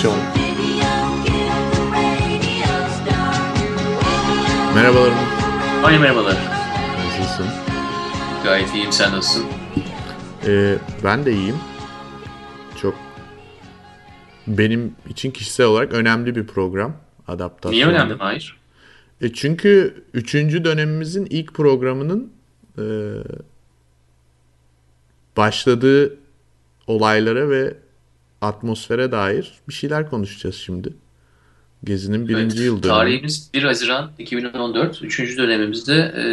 [0.00, 0.18] Adaptasyon
[4.74, 5.12] Merhabalar.
[5.84, 6.36] Ay merhabalar.
[7.06, 7.46] Nasılsın?
[8.44, 8.92] Gayet iyiyim.
[8.92, 9.46] Sen nasılsın?
[10.46, 11.56] Ee, ben de iyiyim.
[12.82, 12.94] Çok
[14.46, 16.96] benim için kişisel olarak önemli bir program.
[17.28, 17.72] Adaptasyon.
[17.72, 18.56] Niye önemli Hayır.
[19.20, 22.32] E çünkü üçüncü dönemimizin ilk programının
[22.78, 22.84] e,
[25.36, 26.18] başladığı
[26.86, 27.74] olaylara ve
[28.40, 30.92] atmosfere dair bir şeyler konuşacağız şimdi.
[31.84, 32.98] Gezi'nin birinci Evet, yıl dönümü.
[32.98, 35.02] Tarihimiz 1 Haziran 2014.
[35.02, 36.24] Üçüncü dönemimizde e,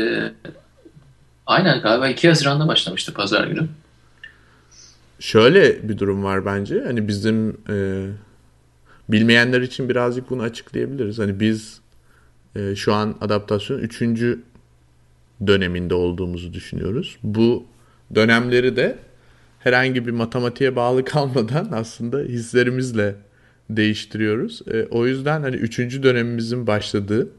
[1.45, 3.67] aynen galiba 2 Haziran'da başlamıştı pazar günü.
[5.20, 6.83] Şöyle bir durum var bence.
[6.86, 8.08] Hani bizim e,
[9.09, 11.19] bilmeyenler için birazcık bunu açıklayabiliriz.
[11.19, 11.80] Hani biz
[12.55, 14.44] e, şu an adaptasyon üçüncü
[15.47, 17.17] döneminde olduğumuzu düşünüyoruz.
[17.23, 17.66] Bu
[18.16, 18.97] dönemleri de
[19.68, 23.16] herhangi bir matematiğe bağlı kalmadan aslında hislerimizle
[23.70, 24.62] değiştiriyoruz.
[24.68, 27.30] E, o yüzden hani üçüncü dönemimizin başladığı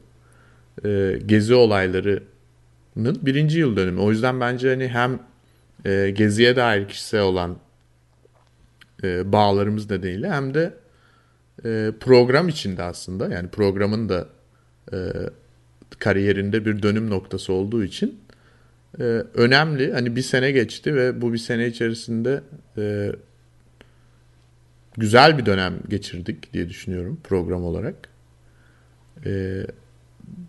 [0.85, 3.99] e, gezi olaylarının birinci yıl dönümü.
[3.99, 5.19] O yüzden bence hani hem
[5.85, 7.57] e, geziye dair kişisel olan
[9.03, 10.73] e, bağlarımız nedeniyle hem de
[11.65, 14.27] e, program içinde aslında yani programın da
[14.93, 14.97] e,
[15.99, 18.19] kariyerinde bir dönüm noktası olduğu için
[18.99, 19.93] e, önemli.
[19.93, 22.41] Hani bir sene geçti ve bu bir sene içerisinde
[22.77, 23.11] e,
[24.97, 27.95] güzel bir dönem geçirdik diye düşünüyorum program olarak.
[29.25, 29.63] E,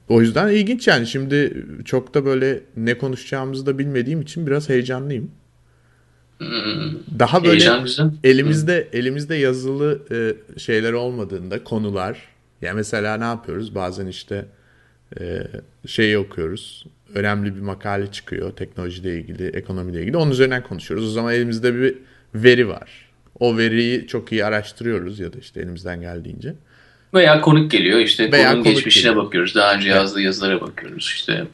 [0.08, 5.30] o yüzden ilginç yani şimdi çok da böyle ne konuşacağımızı da bilmediğim için biraz heyecanlıyım.
[7.18, 7.64] Daha böyle
[8.24, 12.28] elimizde elimizde yazılı e, şeyler olmadığında konular
[12.62, 14.46] ya mesela ne yapıyoruz bazen işte
[15.20, 15.46] e,
[15.86, 21.34] şeyi okuyoruz önemli bir makale çıkıyor teknolojiyle ilgili ekonomiyle ilgili onun üzerinden konuşuyoruz o zaman
[21.34, 21.94] elimizde bir
[22.34, 23.10] veri var
[23.40, 26.54] o veriyi çok iyi araştırıyoruz ya da işte elimizden geldiğince
[27.14, 29.24] Veya konuk geliyor işte Veya konunun geçmişine geliyor.
[29.26, 29.54] bakıyoruz.
[29.54, 31.46] Daha önce yazdığı yazılara bakıyoruz işte.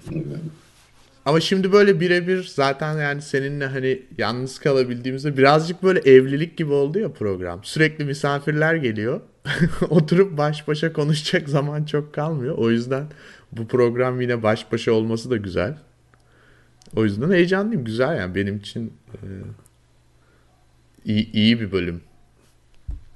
[1.26, 6.98] Ama şimdi böyle birebir zaten yani seninle hani yalnız kalabildiğimizde birazcık böyle evlilik gibi oldu
[6.98, 7.60] ya program.
[7.64, 9.20] Sürekli misafirler geliyor.
[9.90, 12.58] Oturup baş başa konuşacak zaman çok kalmıyor.
[12.58, 13.06] O yüzden
[13.52, 15.74] bu program yine baş başa olması da güzel.
[16.96, 17.84] O yüzden heyecanlıyım.
[17.84, 19.18] Güzel yani benim için e,
[21.04, 22.00] iyi, iyi bir bölüm.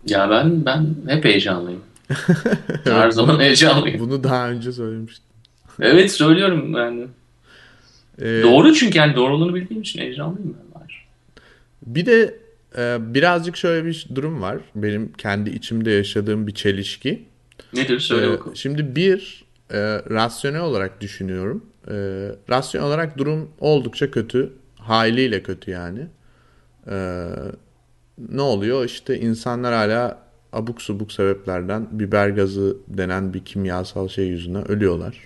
[0.07, 1.83] Ya ben ben hep heyecanlıyım.
[2.85, 4.01] Her zaman heyecanlıyım.
[4.01, 5.25] Bunu daha önce söylemiştim.
[5.81, 7.07] Evet söylüyorum yani.
[8.21, 10.79] E, Doğru çünkü yani doğruluğunu bildiğim için heyecanlıyım ben.
[10.81, 11.07] Hayır.
[11.87, 12.35] Bir de
[12.79, 14.59] e, birazcık şöyle bir durum var.
[14.75, 17.23] Benim kendi içimde yaşadığım bir çelişki.
[17.75, 18.57] Nedir söyle Ee, bakalım.
[18.57, 19.79] Şimdi bir e,
[20.11, 21.65] rasyonel olarak düşünüyorum.
[21.89, 21.93] E,
[22.51, 24.53] rasyonel olarak durum oldukça kötü.
[24.79, 26.07] Haliyle kötü yani.
[26.91, 27.27] E,
[28.31, 28.85] ne oluyor?
[28.85, 30.19] İşte insanlar hala
[30.53, 35.19] abuk subuk sebeplerden biber gazı denen bir kimyasal şey yüzünden ölüyorlar.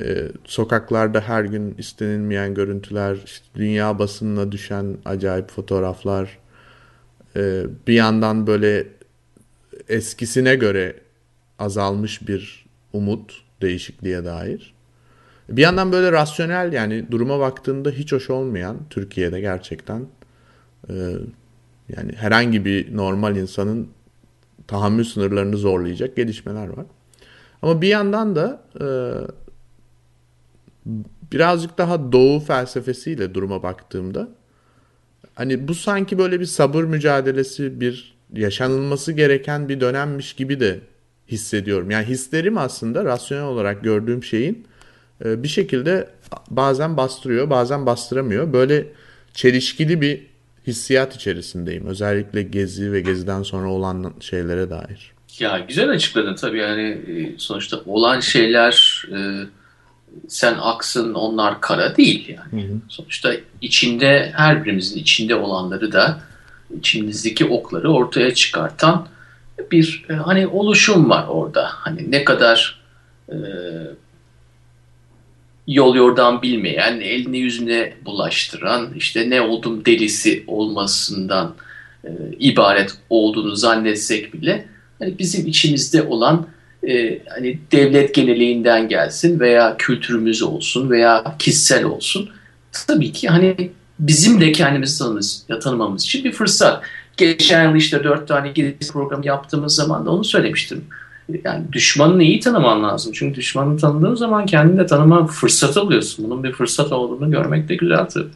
[0.00, 6.38] E, sokaklarda her gün istenilmeyen görüntüler, işte dünya basınına düşen acayip fotoğraflar,
[7.36, 8.86] e, bir yandan böyle
[9.88, 10.96] eskisine göre
[11.58, 14.74] azalmış bir umut değişikliğe dair.
[15.48, 20.06] Bir yandan böyle rasyonel yani duruma baktığında hiç hoş olmayan Türkiye'de gerçekten
[20.90, 20.94] e,
[21.96, 23.88] yani herhangi bir normal insanın
[24.66, 26.86] tahammül sınırlarını zorlayacak gelişmeler var.
[27.62, 28.86] Ama bir yandan da e,
[31.32, 34.28] birazcık daha doğu felsefesiyle duruma baktığımda
[35.34, 40.80] hani bu sanki böyle bir sabır mücadelesi, bir yaşanılması gereken bir dönemmiş gibi de
[41.28, 41.90] hissediyorum.
[41.90, 44.66] Yani hislerim aslında rasyonel olarak gördüğüm şeyin
[45.24, 46.10] e, bir şekilde
[46.50, 48.52] bazen bastırıyor, bazen bastıramıyor.
[48.52, 48.86] Böyle
[49.34, 50.26] çelişkili bir
[50.66, 51.86] hissiyat içerisindeyim.
[51.86, 55.12] Özellikle gezi ve geziden sonra olan şeylere dair.
[55.38, 59.18] Ya güzel açıkladın tabii yani e, sonuçta olan şeyler e,
[60.28, 62.68] sen aksın onlar kara değil yani.
[62.88, 66.20] Sonuçta içinde her birimizin içinde olanları da
[66.78, 69.08] içimizdeki okları ortaya çıkartan
[69.70, 71.68] bir e, hani oluşum var orada.
[71.70, 72.82] Hani ne kadar
[73.28, 73.36] e,
[75.66, 81.54] yol yordan bilmeyen, elini yüzüne bulaştıran, işte ne oldum delisi olmasından
[82.04, 84.66] e, ibaret olduğunu zannetsek bile
[84.98, 86.46] hani bizim içimizde olan
[86.88, 92.30] e, hani devlet geneliğinden gelsin veya kültürümüz olsun veya kişisel olsun
[92.86, 96.82] tabii ki hani bizim de kendimizi tanımamız, tanımamız için bir fırsat.
[97.16, 100.84] Geçen yıl işte dört tane gezi programı yaptığımız zaman da onu söylemiştim.
[101.44, 103.12] Yani düşmanını iyi tanıman lazım.
[103.14, 106.24] Çünkü düşmanını tanıdığın zaman kendini de tanıma fırsatı alıyorsun.
[106.24, 108.28] Bunun bir fırsat olduğunu görmek de güzel tabii.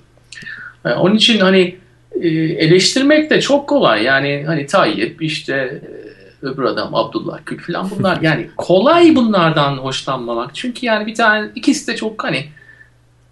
[0.84, 1.76] Yani onun için hani
[2.20, 4.04] e, eleştirmek de çok kolay.
[4.04, 6.09] Yani hani Tayyip işte e,
[6.42, 10.54] öbür adam Abdullah Gül falan bunlar yani kolay bunlardan hoşlanmamak.
[10.54, 12.48] Çünkü yani bir tane ikisi de çok hani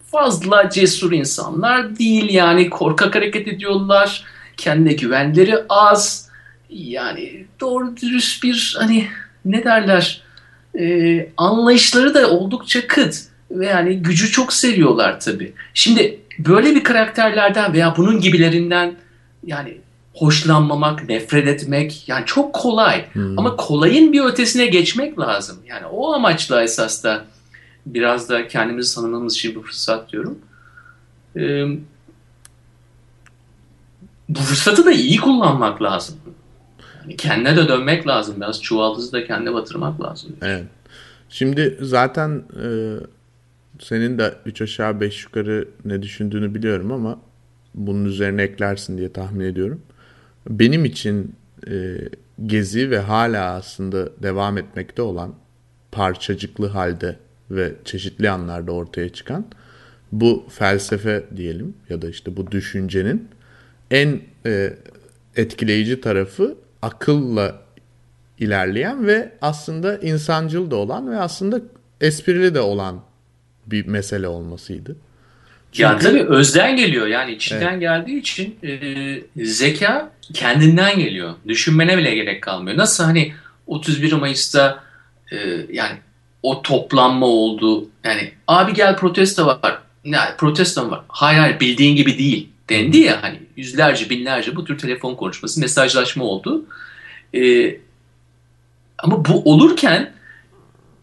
[0.06, 4.24] fazla cesur insanlar değil yani korkak hareket ediyorlar.
[4.56, 6.28] Kendine güvenleri az.
[6.70, 9.06] Yani doğru dürüst bir hani
[9.44, 10.22] ne derler
[10.78, 13.16] e, anlayışları da oldukça kıt
[13.50, 15.52] ve yani gücü çok seviyorlar tabii.
[15.74, 18.94] Şimdi böyle bir karakterlerden veya bunun gibilerinden
[19.46, 19.78] yani
[20.18, 23.12] hoşlanmamak, nefret etmek yani çok kolay.
[23.12, 23.38] Hmm.
[23.38, 25.58] Ama kolayın bir ötesine geçmek lazım.
[25.66, 27.24] Yani o amaçla esas da
[27.86, 30.38] biraz da kendimizi tanımamız için bu fırsat diyorum.
[31.36, 31.64] Ee,
[34.28, 36.16] bu fırsatı da iyi kullanmak lazım.
[37.02, 38.36] Yani kendine de dönmek lazım.
[38.36, 40.36] Biraz çuvaldızı da kendine batırmak lazım.
[40.42, 40.64] Evet.
[41.28, 42.68] Şimdi zaten e,
[43.80, 47.18] senin de 3 aşağı 5 yukarı ne düşündüğünü biliyorum ama
[47.74, 49.82] bunun üzerine eklersin diye tahmin ediyorum.
[50.48, 51.34] Benim için
[51.70, 51.96] e,
[52.46, 55.34] gezi ve hala aslında devam etmekte olan
[55.92, 57.16] parçacıklı halde
[57.50, 59.46] ve çeşitli anlarda ortaya çıkan
[60.12, 63.28] bu felsefe diyelim ya da işte bu düşüncenin
[63.90, 64.76] en e,
[65.36, 67.62] etkileyici tarafı akılla
[68.38, 71.60] ilerleyen ve aslında insancıl da olan ve aslında
[72.00, 73.00] esprili de olan
[73.66, 74.96] bir mesele olmasıydı.
[75.78, 77.80] Ya tabii özden geliyor yani içinden evet.
[77.80, 81.34] geldiği için e, zeka kendinden geliyor.
[81.48, 82.76] Düşünmene bile gerek kalmıyor.
[82.76, 83.32] Nasıl hani
[83.66, 84.84] 31 Mayıs'ta
[85.32, 85.36] e,
[85.72, 85.96] yani
[86.42, 87.88] o toplanma oldu.
[88.04, 89.78] Yani abi gel protesto var.
[90.04, 91.00] Ne protesto var?
[91.08, 96.24] Hayır hayır bildiğin gibi değil dendi ya hani yüzlerce binlerce bu tür telefon konuşması mesajlaşma
[96.24, 96.64] oldu.
[97.34, 97.74] E,
[98.98, 100.12] ama bu olurken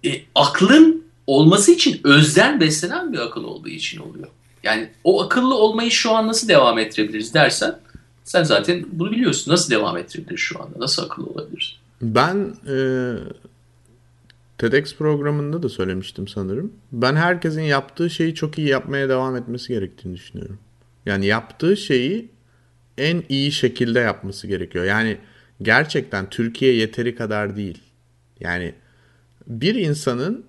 [0.06, 4.28] e, aklın olması için özden beslenen bir akıl olduğu için oluyor.
[4.66, 7.80] Yani o akıllı olmayı şu an nasıl devam ettirebiliriz dersen
[8.24, 9.52] sen zaten bunu biliyorsun.
[9.52, 10.80] Nasıl devam ettirebiliriz şu anda?
[10.80, 11.76] Nasıl akıllı olabiliriz?
[12.02, 12.78] Ben e,
[14.58, 16.74] TEDx programında da söylemiştim sanırım.
[16.92, 20.60] Ben herkesin yaptığı şeyi çok iyi yapmaya devam etmesi gerektiğini düşünüyorum.
[21.06, 22.30] Yani yaptığı şeyi
[22.98, 24.86] en iyi şekilde yapması gerekiyor.
[24.86, 25.18] Yani
[25.62, 27.82] gerçekten Türkiye yeteri kadar değil.
[28.40, 28.74] Yani
[29.48, 30.46] bir insanın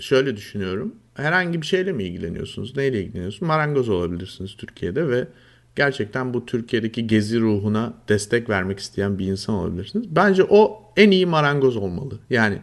[0.00, 0.94] şöyle düşünüyorum.
[1.14, 2.76] Herhangi bir şeyle mi ilgileniyorsunuz?
[2.76, 3.48] Neyle ilgileniyorsunuz?
[3.48, 5.28] Marangoz olabilirsiniz Türkiye'de ve
[5.76, 10.16] gerçekten bu Türkiye'deki gezi ruhuna destek vermek isteyen bir insan olabilirsiniz.
[10.16, 12.18] Bence o en iyi marangoz olmalı.
[12.30, 12.58] Yani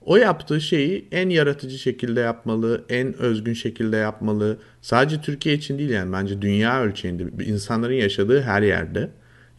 [0.00, 4.58] o yaptığı şeyi en yaratıcı şekilde yapmalı, en özgün şekilde yapmalı.
[4.80, 9.10] Sadece Türkiye için değil yani bence dünya ölçeğinde insanların yaşadığı her yerde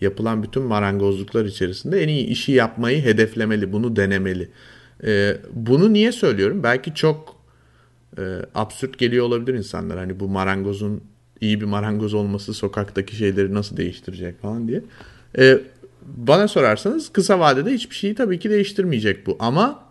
[0.02, 4.50] yapılan bütün marangozluklar içerisinde en iyi işi yapmayı hedeflemeli, bunu denemeli.
[5.04, 6.64] Ee, bunu niye söylüyorum?
[6.64, 7.41] Belki çok
[8.18, 9.98] e, absürt geliyor olabilir insanlar.
[9.98, 11.04] Hani bu marangozun
[11.42, 14.82] iyi bir marangoz olması sokaktaki şeyleri nasıl değiştirecek falan diye.
[15.38, 15.60] Ee,
[16.02, 19.36] bana sorarsanız kısa vadede hiçbir şeyi tabii ki değiştirmeyecek bu.
[19.40, 19.84] Ama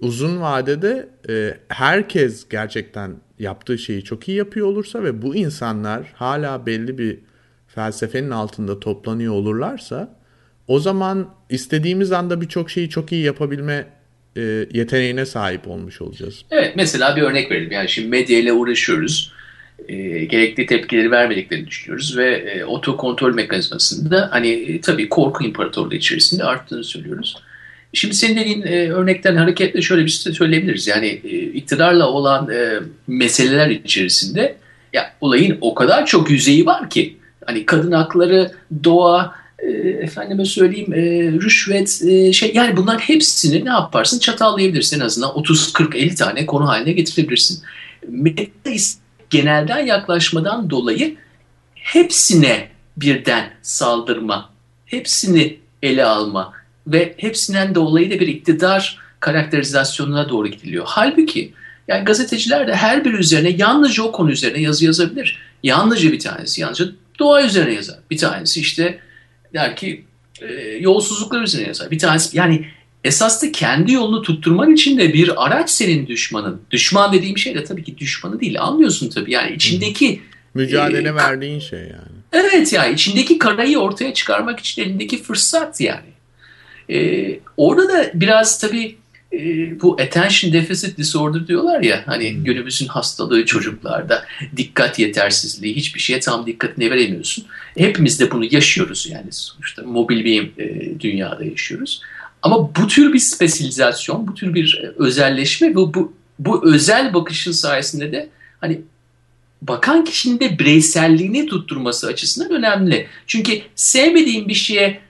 [0.00, 6.66] uzun vadede e, herkes gerçekten yaptığı şeyi çok iyi yapıyor olursa ve bu insanlar hala
[6.66, 7.18] belli bir
[7.66, 10.18] felsefenin altında toplanıyor olurlarsa
[10.68, 13.86] o zaman istediğimiz anda birçok şeyi çok iyi yapabilme
[14.36, 16.42] e, yeteneğine sahip olmuş olacağız.
[16.50, 17.72] Evet mesela bir örnek verelim.
[17.72, 19.32] Yani şimdi medya ile uğraşıyoruz.
[19.88, 26.44] E, gerekli tepkileri vermediklerini düşünüyoruz ve e, otokontrol mekanizmasında hani e, tabii korku imparatorluğu içerisinde
[26.44, 27.36] arttığını söylüyoruz.
[27.92, 30.86] Şimdi senin dediğin e, örnekten hareketle şöyle bir şey söyleyebiliriz.
[30.86, 34.56] Yani e, iktidarla olan e, meseleler içerisinde
[34.92, 38.50] ya olayın o kadar çok yüzeyi var ki hani kadın hakları,
[38.84, 45.04] doğa, e, efendime söyleyeyim e, rüşvet e, şey yani bunlar hepsini ne yaparsın çatallayabilirsin en
[45.04, 47.62] azından 30 40 50 tane konu haline getirebilirsin.
[48.08, 48.46] Medya
[49.30, 51.16] genelden yaklaşmadan dolayı
[51.74, 54.50] hepsine birden saldırma,
[54.86, 56.52] hepsini ele alma
[56.86, 60.84] ve hepsinden dolayı da bir iktidar karakterizasyonuna doğru gidiliyor.
[60.88, 61.52] Halbuki
[61.88, 65.38] yani gazeteciler de her bir üzerine yalnızca o konu üzerine yazı yazabilir.
[65.62, 66.86] Yalnızca bir tanesi, yalnızca
[67.18, 67.98] doğa üzerine yazar.
[68.10, 68.98] Bir tanesi işte
[69.54, 70.04] der ki
[70.40, 71.90] e, yolsuzluklar üzerine yazar.
[71.90, 72.66] Bir tanesi yani
[73.04, 76.60] esas da kendi yolunu tutturman için de bir araç senin düşmanın.
[76.70, 78.60] Düşman dediğim şey de tabii ki düşmanı değil.
[78.60, 80.20] Anlıyorsun tabii yani içindeki
[80.54, 82.22] mücadele e, verdiğin şey yani.
[82.32, 86.12] Evet ya yani, içindeki karayı ortaya çıkarmak için elindeki fırsat yani.
[86.90, 88.96] E, orada da biraz tabii
[89.32, 92.44] e, bu attention deficit disorder diyorlar ya hani hmm.
[92.44, 94.24] günümüzün hastalığı çocuklarda
[94.56, 97.44] dikkat yetersizliği hiçbir şeye tam dikkatini veremiyorsun.
[97.76, 102.02] Hepimiz de bunu yaşıyoruz yani sonuçta mobil bir e, dünyada yaşıyoruz.
[102.42, 107.52] Ama bu tür bir spesiyalizasyon, bu tür bir e, özelleşme ve bu, bu özel bakışın
[107.52, 108.28] sayesinde de
[108.60, 108.80] hani
[109.62, 113.06] bakan kişinin de bireyselliğini tutturması açısından önemli.
[113.26, 115.00] Çünkü sevmediğim bir şeye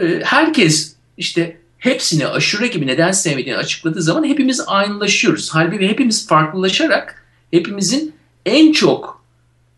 [0.00, 5.50] e, herkes işte hepsini aşure gibi neden sevmediğini açıkladığı zaman hepimiz aynılaşıyoruz.
[5.52, 8.14] Halbuki hepimiz farklılaşarak hepimizin
[8.46, 9.22] en çok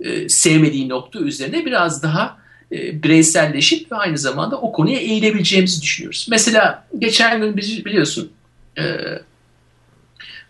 [0.01, 2.39] e, sevmediği nokta üzerine biraz daha
[2.73, 6.27] e, bireyselleşip ve aynı zamanda o konuya eğilebileceğimizi düşünüyoruz.
[6.31, 8.31] Mesela geçen gün biliyorsun
[8.79, 8.83] e,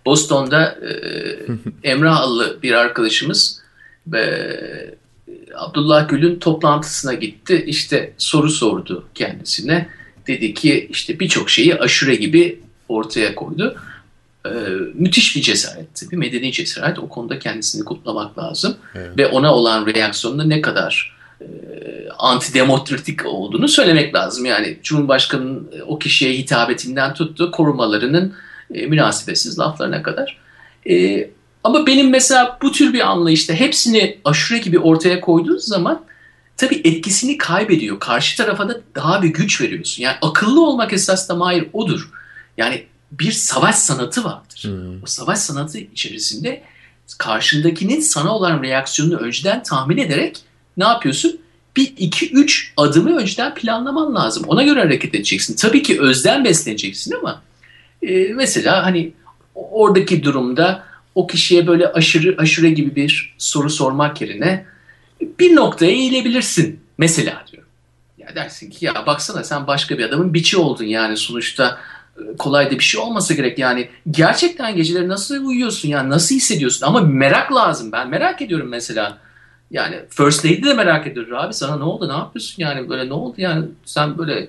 [0.07, 0.91] Boston'da e,
[1.91, 3.61] Emrah Allı bir arkadaşımız
[4.07, 4.51] ve
[5.55, 7.65] Abdullah Gül'ün toplantısına gitti.
[7.67, 9.89] İşte soru sordu kendisine.
[10.31, 13.77] Dedi ki işte birçok şeyi aşure gibi ortaya koydu.
[14.47, 14.51] Ee,
[14.95, 16.11] müthiş bir cesaretti.
[16.11, 16.99] Bir medeni cesaret.
[16.99, 18.77] O konuda kendisini kutlamak lazım.
[18.95, 19.19] Evet.
[19.19, 21.47] Ve ona olan reaksiyonunda ne kadar e,
[22.19, 24.45] antidemokratik olduğunu söylemek lazım.
[24.45, 28.35] Yani Cumhurbaşkanı'nın o kişiye hitabetinden tuttu korumalarının
[28.75, 30.39] e, münasebetsiz laflarına kadar.
[30.91, 31.29] E,
[31.65, 36.10] ama benim mesela bu tür bir anlayışta hepsini aşure gibi ortaya koyduğunuz zaman
[36.61, 38.01] tabii etkisini kaybediyor.
[38.01, 40.03] Karşı tarafa da daha bir güç veriyorsun.
[40.03, 42.11] Yani akıllı olmak esas da mahir odur.
[42.57, 44.61] Yani bir savaş sanatı vardır.
[44.63, 45.03] Hmm.
[45.03, 46.63] O savaş sanatı içerisinde
[47.19, 50.39] karşındakinin sana olan reaksiyonunu önceden tahmin ederek
[50.77, 51.41] ne yapıyorsun?
[51.77, 54.45] Bir, iki, üç adımı önceden planlaman lazım.
[54.47, 55.57] Ona göre hareket edeceksin.
[55.57, 57.43] Tabii ki özden besleneceksin ama
[58.03, 59.13] e, mesela hani
[59.55, 64.67] oradaki durumda o kişiye böyle aşırı aşure gibi bir soru sormak yerine
[65.21, 67.63] bir noktaya eğilebilirsin mesela diyor.
[68.19, 71.79] Ya dersin ki ya baksana sen başka bir adamın biçi oldun yani sonuçta
[72.19, 73.89] e, kolay da bir şey olmasa gerek yani.
[74.11, 76.87] Gerçekten geceleri nasıl uyuyorsun yani nasıl hissediyorsun?
[76.87, 77.93] Ama merak lazım.
[77.93, 79.19] Ben merak ediyorum mesela.
[79.71, 82.09] Yani First Lady de merak ediyor abi sana ne oldu?
[82.09, 83.09] Ne yapıyorsun yani böyle?
[83.09, 83.67] Ne oldu yani?
[83.85, 84.49] Sen böyle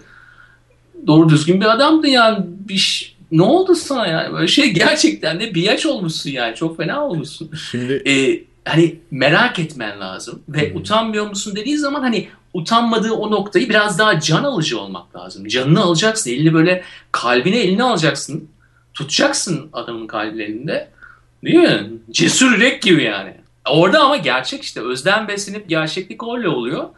[1.08, 2.46] doğru düzgün bir adamdın yani.
[2.48, 4.34] Bir ne oldu sana yani?
[4.34, 6.56] Böyle şey gerçekten de bir yaş olmuşsun yani.
[6.56, 7.52] Çok fena olmuşsun.
[7.72, 10.78] Şimdi ee, hani merak etmen lazım ve hmm.
[10.78, 15.48] utanmıyor musun dediği zaman hani utanmadığı o noktayı biraz daha can alıcı olmak lazım.
[15.48, 18.50] Canını alacaksın, elini böyle kalbine elini alacaksın.
[18.94, 20.90] Tutacaksın adamın kalbinin elinde.
[21.44, 21.92] Değil mi?
[22.12, 23.34] Cesur yürek gibi yani.
[23.70, 26.90] Orada ama gerçek işte özden beslenip gerçeklik öyle oluyor.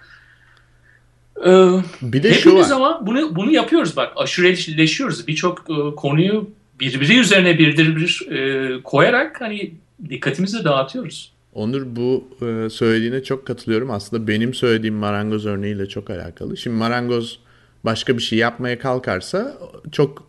[1.46, 2.76] Ee, bir de hepimiz şu var.
[2.76, 5.28] ama bunu bunu yapıyoruz bak aşureleşiyoruz.
[5.28, 9.74] Birçok e, konuyu birbiri üzerine birdir bir e, koyarak hani
[10.10, 11.33] dikkatimizi dağıtıyoruz.
[11.54, 13.92] Onur bu e, söylediğine çok katılıyorum.
[13.92, 16.58] Aslında benim söylediğim marangoz örneğiyle çok alakalı.
[16.58, 17.40] Şimdi marangoz
[17.84, 19.58] başka bir şey yapmaya kalkarsa
[19.92, 20.28] çok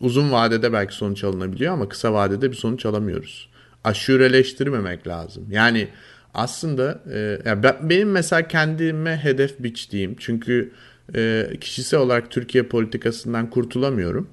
[0.00, 3.48] uzun vadede belki sonuç alınabiliyor ama kısa vadede bir sonuç alamıyoruz.
[3.84, 5.46] Aşureleştirmemek lazım.
[5.50, 5.88] Yani
[6.34, 7.00] aslında
[7.46, 10.72] e, ben, benim mesela kendime hedef biçtiğim çünkü
[11.14, 14.28] e, kişisel olarak Türkiye politikasından kurtulamıyorum.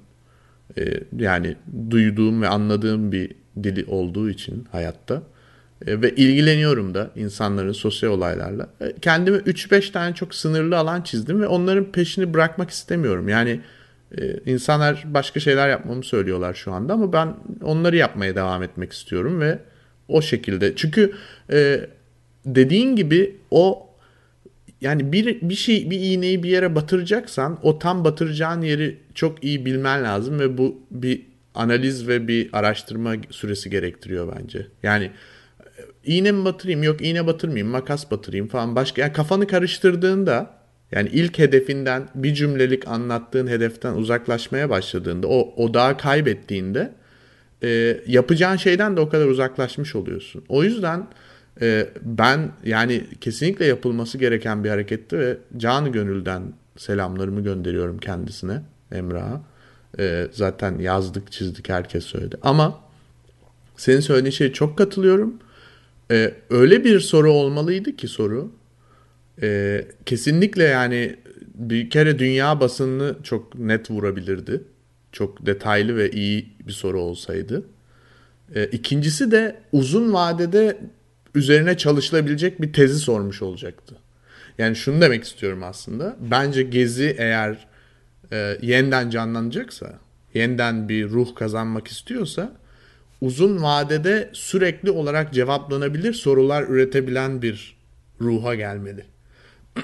[1.18, 1.56] Yani
[1.90, 3.32] duyduğum ve anladığım bir
[3.64, 5.24] dili olduğu için hayatta.
[5.86, 8.70] E, ve ilgileniyorum da insanların sosyal olaylarla.
[8.82, 13.30] E, kendime 3-5 tane çok sınırlı alan çizdim ve onların peşini bırakmak istemiyorum.
[13.30, 13.62] Yani
[14.18, 19.42] e, insanlar başka şeyler yapmamı söylüyorlar şu anda ama ben onları yapmaya devam etmek istiyorum
[19.42, 19.60] ve
[20.08, 20.76] o şekilde.
[20.76, 21.14] Çünkü
[22.46, 23.88] dediğin gibi o
[24.82, 29.66] yani bir, bir şey bir iğneyi bir yere batıracaksan o tam batıracağın yeri çok iyi
[29.66, 31.22] bilmen lazım ve bu bir
[31.56, 34.68] analiz ve bir araştırma süresi gerektiriyor bence.
[34.84, 35.12] Yani
[36.04, 40.58] iğne mi batırayım yok iğne batırmayayım makas batırayım falan başka yani kafanı karıştırdığında
[40.92, 46.94] yani ilk hedefinden bir cümlelik anlattığın hedeften uzaklaşmaya başladığında o odağı kaybettiğinde
[47.64, 50.44] e, yapacağın şeyden de o kadar uzaklaşmış oluyorsun.
[50.50, 51.08] O yüzden
[51.62, 59.42] e, ben yani kesinlikle yapılması gereken bir hareketti ve canı gönülden selamlarımı gönderiyorum kendisine Emrah'a.
[60.00, 62.80] E, zaten yazdık çizdik herkes söyledi ama
[63.78, 65.40] senin söylediğin şeye çok katılıyorum.
[66.12, 68.52] E, öyle bir soru olmalıydı ki soru.
[69.42, 71.16] E, kesinlikle yani
[71.56, 74.64] bir kere dünya basınını çok net vurabilirdi.
[75.12, 77.64] Çok detaylı ve iyi bir soru olsaydı.
[78.56, 80.78] E, ikincisi de uzun vadede
[81.36, 83.96] üzerine çalışılabilecek bir tezi sormuş olacaktı.
[84.58, 86.18] Yani şunu demek istiyorum aslında.
[86.32, 87.68] Bence Gezi eğer
[88.32, 90.00] e, yeniden canlanacaksa,
[90.34, 92.58] yeniden bir ruh kazanmak istiyorsa
[93.22, 97.78] uzun vadede sürekli olarak cevaplanabilir sorular üretebilen bir
[98.22, 99.06] ruha gelmeli.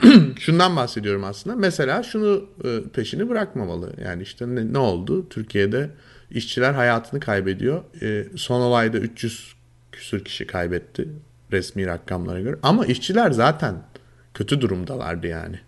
[0.40, 1.56] Şundan bahsediyorum aslında.
[1.56, 3.94] Mesela şunu e, peşini bırakmamalı.
[4.06, 5.30] Yani işte ne, ne oldu?
[5.30, 5.90] Türkiye'de
[6.32, 7.84] işçiler hayatını kaybediyor.
[8.02, 9.56] E, son olayda 300
[9.92, 11.08] küsür kişi kaybetti
[11.52, 12.56] resmi rakamlara göre.
[12.63, 13.75] Ama işçiler zaten
[14.34, 15.60] kötü durumdalardı yani.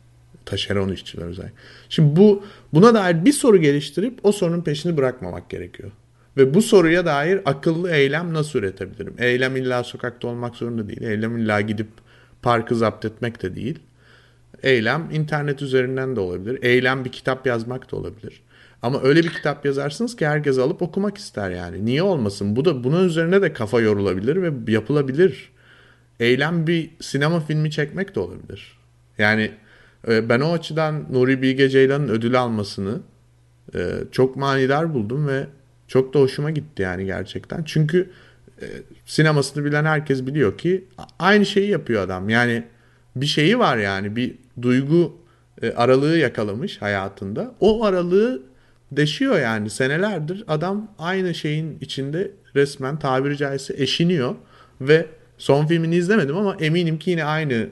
[0.45, 1.55] Taşeron işçiler özellikle.
[1.89, 2.43] Şimdi bu
[2.73, 5.91] buna dair bir soru geliştirip o sorunun peşini bırakmamak gerekiyor.
[6.37, 9.15] Ve bu soruya dair akıllı eylem nasıl üretebilirim?
[9.17, 11.01] Eylem illa sokakta olmak zorunda değil.
[11.01, 11.87] Eylem illa gidip
[12.41, 13.79] parkı zapt etmek de değil.
[14.63, 16.59] Eylem internet üzerinden de olabilir.
[16.61, 18.41] Eylem bir kitap yazmak da olabilir.
[18.81, 21.85] Ama öyle bir kitap yazarsınız ki herkes alıp okumak ister yani.
[21.85, 22.55] Niye olmasın?
[22.55, 25.51] Bu da bunun üzerine de kafa yorulabilir ve yapılabilir.
[26.19, 28.77] Eylem bir sinema filmi çekmek de olabilir.
[29.17, 29.51] Yani
[30.07, 32.99] e, ben o açıdan Nuri Bilge Ceylan'ın ödül almasını
[33.75, 33.79] e,
[34.11, 35.47] çok manidar buldum ve
[35.87, 37.63] çok da hoşuma gitti yani gerçekten.
[37.63, 38.09] Çünkü
[38.61, 38.65] e,
[39.05, 40.85] sinemasını bilen herkes biliyor ki
[41.19, 42.29] aynı şeyi yapıyor adam.
[42.29, 42.63] Yani
[43.15, 45.25] bir şeyi var yani bir duygu
[45.75, 47.55] aralığı yakalamış hayatında.
[47.59, 48.41] O aralığı
[48.91, 54.35] deşiyor yani senelerdir adam aynı şeyin içinde resmen tabiri caizse eşiniyor
[54.81, 55.05] ve
[55.37, 57.67] son filmini izlemedim ama eminim ki yine aynı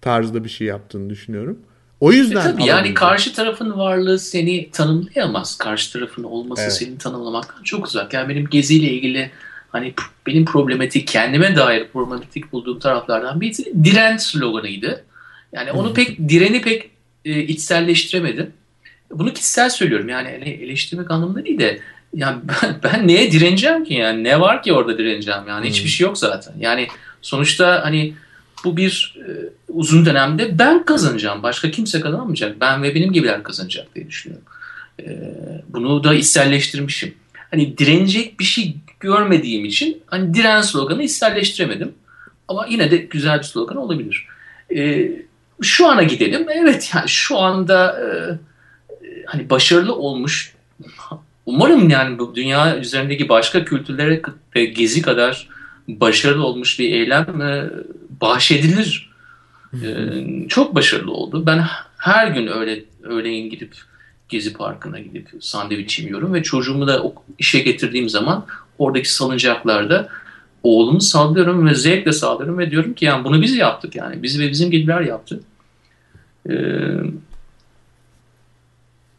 [0.00, 1.58] tarzda bir şey yaptığını düşünüyorum.
[2.00, 5.58] O yüzden e tabii yani karşı tarafın varlığı seni tanımlayamaz.
[5.58, 6.72] Karşı tarafın olması evet.
[6.72, 8.12] seni tanımlamaktan çok uzak.
[8.12, 9.30] Yani benim geziyle ilgili
[9.68, 9.94] hani
[10.26, 15.04] benim problematik, kendime dair problematik bulduğum taraflardan birisi diren sloganıydı.
[15.52, 16.90] Yani onu pek direni pek
[17.24, 18.52] e, içselleştiremedim.
[19.10, 21.80] Bunu kişisel söylüyorum yani eleştirmek anlamında değil de
[22.14, 26.06] yani ben, ben neye direneceğim ki yani ne var ki orada direneceğim yani hiçbir şey
[26.06, 26.54] yok zaten.
[26.60, 26.88] Yani
[27.22, 28.14] sonuçta hani
[28.64, 29.30] bu bir e,
[29.68, 31.42] uzun dönemde ben kazanacağım.
[31.42, 32.60] Başka kimse kazanamayacak.
[32.60, 34.46] Ben ve benim gibiler kazanacak diye düşünüyorum.
[35.00, 35.04] E,
[35.68, 37.14] bunu da içselleştirmişim.
[37.50, 41.92] Hani direnecek bir şey görmediğim için hani diren sloganı içselleştiremedim.
[42.48, 44.26] Ama yine de güzel bir slogan olabilir.
[44.76, 45.10] E,
[45.62, 46.46] şu ana gidelim.
[46.50, 48.00] Evet yani şu anda
[49.26, 50.56] hani başarılı olmuş
[51.46, 54.22] umarım yani bu dünya üzerindeki başka kültürlere
[54.64, 55.48] gezi kadar
[55.88, 57.26] başarılı olmuş bir eylem
[58.20, 59.10] bahşedilir.
[59.82, 59.88] E,
[60.48, 61.46] çok başarılı oldu.
[61.46, 61.64] Ben
[61.98, 63.74] her gün öyle öğleyin gidip
[64.28, 67.02] Gezi Parkı'na gidip sandviç yiyorum ve çocuğumu da
[67.38, 68.46] işe getirdiğim zaman
[68.78, 70.08] oradaki salıncaklarda
[70.62, 74.22] oğlumu sallıyorum ve zevkle sallıyorum ve diyorum ki yani bunu biz yaptık yani.
[74.22, 75.40] Biz ve bizim gibiler yaptı.
[76.50, 76.54] Ee,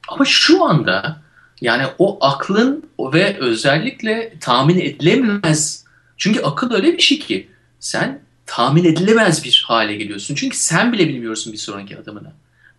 [0.07, 1.21] ama şu anda
[1.61, 5.85] yani o aklın ve özellikle tahmin edilemez.
[6.17, 7.47] Çünkü akıl öyle bir şey ki
[7.79, 10.35] sen tahmin edilemez bir hale geliyorsun.
[10.35, 12.31] Çünkü sen bile bilmiyorsun bir sonraki adımını.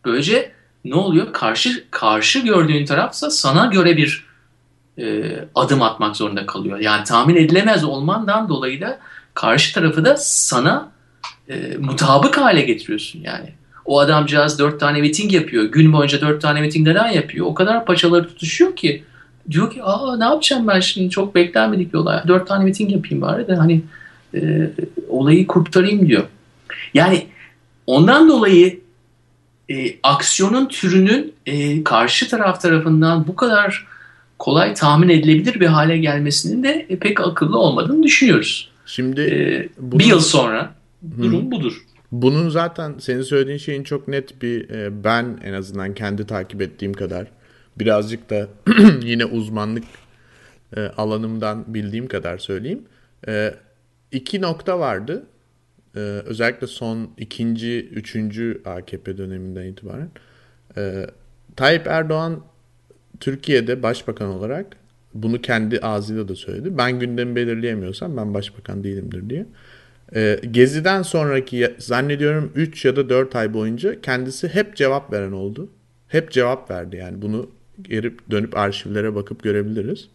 [0.05, 0.53] Böylece
[0.85, 1.33] ne oluyor?
[1.33, 4.27] Karşı karşı gördüğün tarafsa sana göre bir
[4.99, 6.79] e, adım atmak zorunda kalıyor.
[6.79, 8.99] Yani tahmin edilemez olmandan dolayı da
[9.35, 10.91] karşı tarafı da sana
[11.49, 13.53] e, mutabık hale getiriyorsun yani.
[13.85, 15.65] O adamcağız dört tane miting yapıyor.
[15.65, 17.47] Gün boyunca dört tane miting neden yapıyor?
[17.47, 19.05] O kadar paçaları tutuşuyor ki.
[19.51, 22.23] Diyor ki aa ne yapacağım ben şimdi çok beklenmedik bir olay.
[22.29, 23.83] Dört tane miting yapayım bari de hani
[24.35, 24.71] e,
[25.09, 26.25] olayı kurtarayım diyor.
[26.95, 27.27] Yani
[27.87, 28.81] ondan dolayı
[29.71, 33.87] e, aksiyonun türünün e, karşı taraf tarafından bu kadar
[34.39, 38.71] kolay tahmin edilebilir bir hale gelmesinin de e, pek akıllı olmadığını düşünüyoruz.
[38.87, 39.99] Şimdi e, bunun...
[39.99, 40.75] bir yıl sonra
[41.19, 41.51] durum Hı.
[41.51, 41.73] budur.
[42.13, 46.93] Bunun zaten senin söylediğin şeyin çok net bir e, ben en azından kendi takip ettiğim
[46.93, 47.27] kadar
[47.79, 48.49] birazcık da
[49.03, 49.85] yine uzmanlık
[50.77, 52.83] e, alanımdan bildiğim kadar söyleyeyim.
[53.29, 53.55] E,
[54.13, 55.27] iki nokta vardı.
[55.97, 60.11] Ee, özellikle son ikinci, üçüncü AKP döneminden itibaren.
[60.77, 61.07] Ee,
[61.57, 62.45] Tayyip Erdoğan
[63.21, 64.77] Türkiye'de başbakan olarak
[65.15, 66.79] bunu kendi ağzıyla da söyledi.
[66.79, 69.47] Ben gündemi belirleyemiyorsam ben başbakan değilimdir diye.
[70.15, 75.69] Ee, Gezi'den sonraki zannediyorum 3 ya da 4 ay boyunca kendisi hep cevap veren oldu.
[76.09, 77.51] Hep cevap verdi yani bunu
[77.83, 80.09] geri dönüp arşivlere bakıp görebiliriz.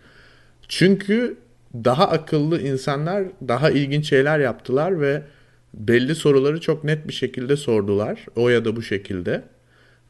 [0.68, 1.38] Çünkü
[1.74, 5.22] daha akıllı insanlar daha ilginç şeyler yaptılar ve
[5.74, 8.26] belli soruları çok net bir şekilde sordular.
[8.36, 9.44] O ya da bu şekilde.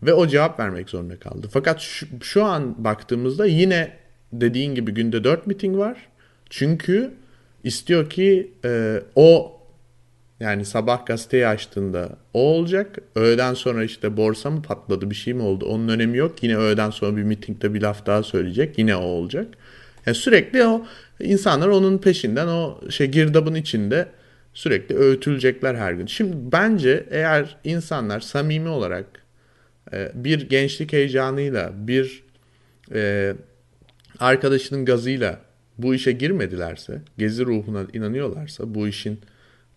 [0.03, 1.47] Ve o cevap vermek zorunda kaldı.
[1.51, 3.91] Fakat şu, şu an baktığımızda yine
[4.33, 5.97] dediğin gibi günde 4 miting var.
[6.49, 7.11] Çünkü
[7.63, 9.59] istiyor ki e, o
[10.39, 12.99] yani sabah gazeteyi açtığında o olacak.
[13.15, 16.43] Öğleden sonra işte borsa mı patladı bir şey mi oldu onun önemi yok.
[16.43, 18.77] Yine öğleden sonra bir mitingde bir laf daha söyleyecek.
[18.77, 19.47] Yine o olacak.
[20.05, 20.85] Yani sürekli o
[21.23, 24.07] insanlar onun peşinden o şey girdabın içinde
[24.53, 26.05] sürekli öğütülecekler her gün.
[26.05, 29.05] Şimdi bence eğer insanlar samimi olarak
[29.93, 32.23] e, bir gençlik heyecanıyla, bir
[32.93, 33.33] e,
[34.19, 35.39] arkadaşının gazıyla
[35.77, 39.19] bu işe girmedilerse, gezi ruhuna inanıyorlarsa, bu işin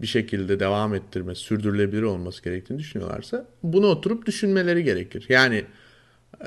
[0.00, 5.26] bir şekilde devam ettirme, sürdürülebilir olması gerektiğini düşünüyorlarsa bunu oturup düşünmeleri gerekir.
[5.28, 5.64] Yani
[6.40, 6.46] e,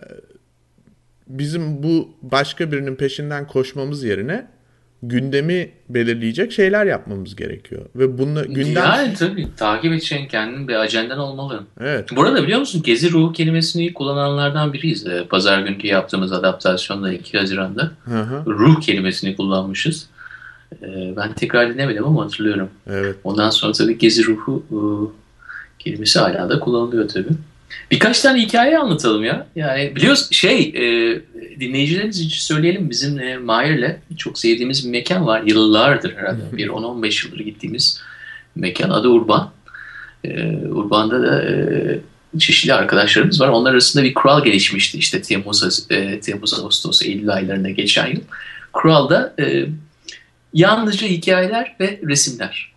[1.27, 4.47] bizim bu başka birinin peşinden koşmamız yerine
[5.03, 7.81] gündemi belirleyecek şeyler yapmamız gerekiyor.
[7.95, 8.83] Ve bunu gündem...
[8.83, 11.63] Yani tabii takip edeceğin kendin bir ajenden olmalı.
[11.79, 12.09] Evet.
[12.15, 15.07] Burada biliyor musun gezi ruhu kelimesini kullananlardan biriyiz.
[15.07, 18.45] Ee, Pazar günkü yaptığımız adaptasyonda 2 Haziran'da Hı hı.
[18.45, 20.07] ruh kelimesini kullanmışız.
[20.83, 22.69] Ee, Ben tekrar dinlemedim ama hatırlıyorum.
[22.89, 23.15] Evet.
[23.23, 24.79] Ondan sonra tabii gezi ruhu e,
[25.83, 27.29] kelimesi hala da kullanılıyor tabii.
[27.91, 29.47] Birkaç tane hikaye anlatalım ya.
[29.55, 30.81] Yani biliyoruz şey e,
[31.59, 35.43] dinleyicilerimiz için söyleyelim bizim e, Mahir'le çok sevdiğimiz bir mekan var.
[35.45, 38.01] Yıllardır herhalde bir 10-15 yıldır gittiğimiz
[38.55, 39.51] mekan adı Urban.
[40.23, 41.99] E, Urban'da da e,
[42.39, 43.47] çeşitli arkadaşlarımız var.
[43.49, 48.21] Onlar arasında bir kural gelişmişti işte Temmuz, e, Temmuz Ağustos, Eylül aylarında geçen yıl.
[48.73, 49.65] Kuralda e,
[50.53, 52.73] yalnızca hikayeler ve resimler.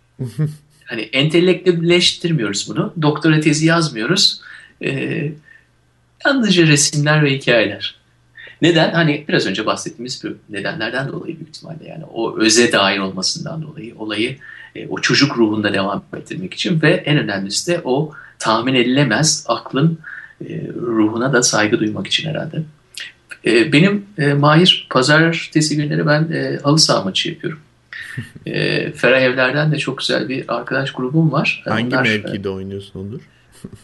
[0.85, 2.93] hani entelektüelleştirmiyoruz bunu.
[3.01, 4.41] Doktora tezi yazmıyoruz.
[4.81, 5.31] Ee,
[6.25, 7.95] yalnızca resimler ve hikayeler.
[8.61, 8.91] Neden?
[8.91, 13.95] Hani biraz önce bahsettiğimiz bu nedenlerden dolayı büyük ihtimalle yani o öze dair olmasından dolayı
[13.97, 14.37] olayı
[14.75, 19.99] e, o çocuk ruhunda devam ettirmek için ve en önemlisi de o tahmin edilemez aklın
[20.49, 22.63] e, ruhuna da saygı duymak için herhalde.
[23.45, 27.59] E, benim e, Mahir pazartesi günleri ben e, halı saha maçı yapıyorum.
[28.45, 31.63] e, Ferah Evler'den de çok güzel bir arkadaş grubum var.
[31.65, 33.21] Hangi Onlar, mevkide oynuyorsun Onur?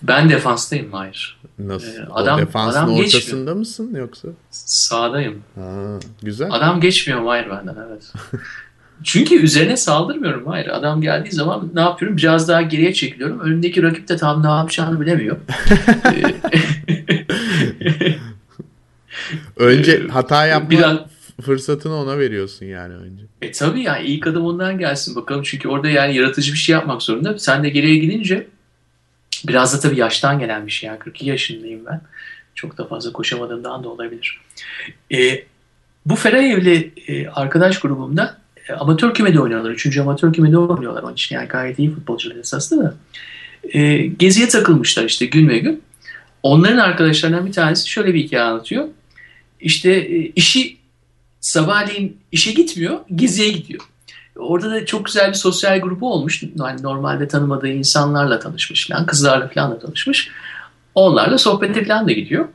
[0.01, 1.39] Ben defanstayım Mahir.
[1.59, 1.87] Nasıl?
[1.87, 3.53] Ee, O adam- defansın adam ortasında geçmiyor.
[3.55, 4.27] mısın yoksa?
[4.51, 5.43] Sağdayım.
[5.55, 6.47] Ha, güzel.
[6.51, 8.13] Adam geçmiyor Mahir benden evet.
[9.03, 10.77] Çünkü üzerine saldırmıyorum Mahir.
[10.77, 12.17] Adam geldiği zaman ne yapıyorum?
[12.17, 13.39] Biraz daha geriye çekiliyorum.
[13.39, 15.37] Önündeki rakip de tam ne yapacağını bilemiyor.
[19.57, 21.07] Önce Ee, hata yapma bir an-
[21.41, 23.23] fırsatını ona veriyorsun yani önce.
[23.41, 25.43] E tabii ya ilk adım ondan gelsin bakalım.
[25.43, 27.39] Çünkü orada yani yaratıcı bir şey yapmak zorunda.
[27.39, 28.47] Sen de geriye gidince
[29.47, 30.87] biraz da tabii yaştan gelen bir şey.
[30.87, 32.01] Yani 42 yaşındayım ben.
[32.55, 34.41] Çok da fazla koşamadığımdan da olabilir.
[35.11, 35.43] E,
[36.05, 38.37] bu Ferayevli e, arkadaş grubumda
[38.69, 39.71] e, amatör kümede oynuyorlar.
[39.71, 41.03] Üçüncü amatör kümede oynuyorlar.
[41.03, 42.95] Onun için yani gayet iyi futbolcular esasında da.
[43.73, 45.83] E, geziye takılmışlar işte gün ve gün.
[46.43, 48.87] Onların arkadaşlarından bir tanesi şöyle bir hikaye anlatıyor.
[49.61, 50.77] İşte e, işi
[51.39, 53.81] sabahleyin işe gitmiyor, geziye gidiyor.
[54.39, 56.43] Orada da çok güzel bir sosyal grubu olmuş.
[56.55, 60.29] Yani normalde tanımadığı insanlarla tanışmış falan, kızlarla falan da tanışmış.
[60.95, 62.47] Onlarla sohbete falan da gidiyor.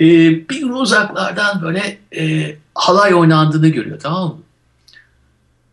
[0.00, 0.04] Ee,
[0.48, 4.38] bir gün uzaklardan böyle e, halay oynandığını görüyor tamam mı?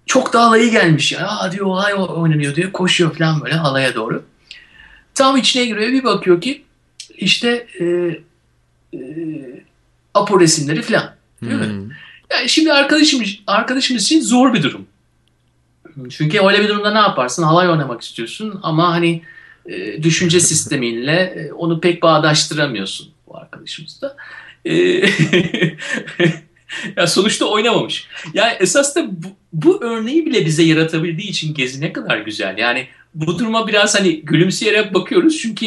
[0.06, 1.28] Çok da halayı gelmiş ya.
[1.28, 2.72] Aa diyor halay oynanıyor diyor.
[2.72, 4.24] Koşuyor falan böyle halaya doğru.
[5.14, 6.64] Tam içine giriyor bir bakıyor ki
[7.18, 7.86] işte e,
[8.94, 9.00] e,
[10.14, 11.16] Apo resimleri falan.
[11.42, 11.66] Değil mi?
[11.66, 11.90] Hmm.
[12.32, 14.88] Yani şimdi arkadaşımız, arkadaşımız için zor bir durum.
[16.10, 17.44] Çünkü öyle bir durumda ne yaparsın?
[17.44, 19.22] Halay oynamak istiyorsun ama hani
[19.66, 24.16] e, düşünce sisteminle e, onu pek bağdaştıramıyorsun bu arkadaşımızda.
[24.66, 24.74] E,
[26.98, 28.08] ya sonuçta oynamamış.
[28.34, 32.58] Yani esas da bu, bu örneği bile bize yaratabildiği için Gezi ne kadar güzel.
[32.58, 35.66] Yani bu duruma biraz hani gülümseyerek bakıyoruz çünkü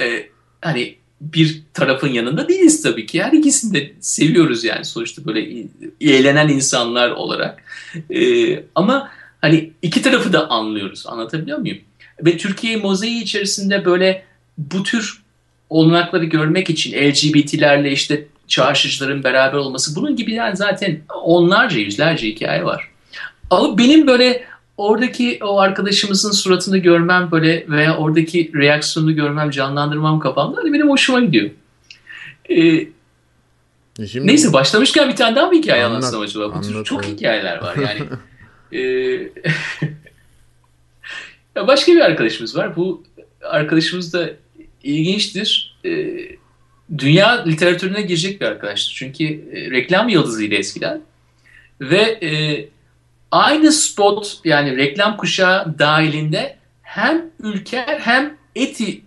[0.00, 0.28] e,
[0.60, 3.22] hani bir tarafın yanında değiliz tabii ki.
[3.22, 5.66] Her ikisini de seviyoruz yani sonuçta böyle
[6.00, 7.62] eğlenen insanlar olarak.
[8.10, 9.10] Ee, ama
[9.46, 11.06] hani iki tarafı da anlıyoruz.
[11.06, 11.78] Anlatabiliyor muyum?
[12.24, 14.24] Ve Türkiye mozaiği içerisinde böyle
[14.58, 15.22] bu tür
[15.70, 22.64] olanakları görmek için LGBT'lerle işte çarşıcıların beraber olması bunun gibi yani zaten onlarca yüzlerce hikaye
[22.64, 22.88] var.
[23.50, 24.44] Ama benim böyle
[24.76, 31.20] oradaki o arkadaşımızın suratını görmem böyle veya oradaki reaksiyonu görmem, canlandırmam kafamda hani benim hoşuma
[31.20, 31.50] gidiyor.
[32.48, 32.86] Ee,
[34.00, 36.54] E Şimdi neyse başlamışken bir tane daha bir hikaye Anlat, anlatsam acaba?
[36.54, 38.00] Bu tür çok hikayeler var yani.
[38.72, 38.78] Ee,
[41.56, 42.76] ya başka bir arkadaşımız var.
[42.76, 43.04] Bu
[43.42, 44.30] arkadaşımız da
[44.82, 45.78] ilginçtir.
[45.84, 46.28] Ee,
[46.98, 48.94] dünya literatürüne girecek bir arkadaştır.
[48.98, 51.00] Çünkü e, reklam yıldızıydı eskiden.
[51.80, 52.30] Ve e,
[53.30, 59.00] aynı spot yani reklam kuşağı dahilinde hem Ülker hem Eti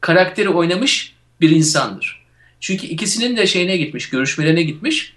[0.00, 2.20] karakteri oynamış bir insandır.
[2.60, 5.14] Çünkü ikisinin de şeyine gitmiş, görüşmelerine gitmiş.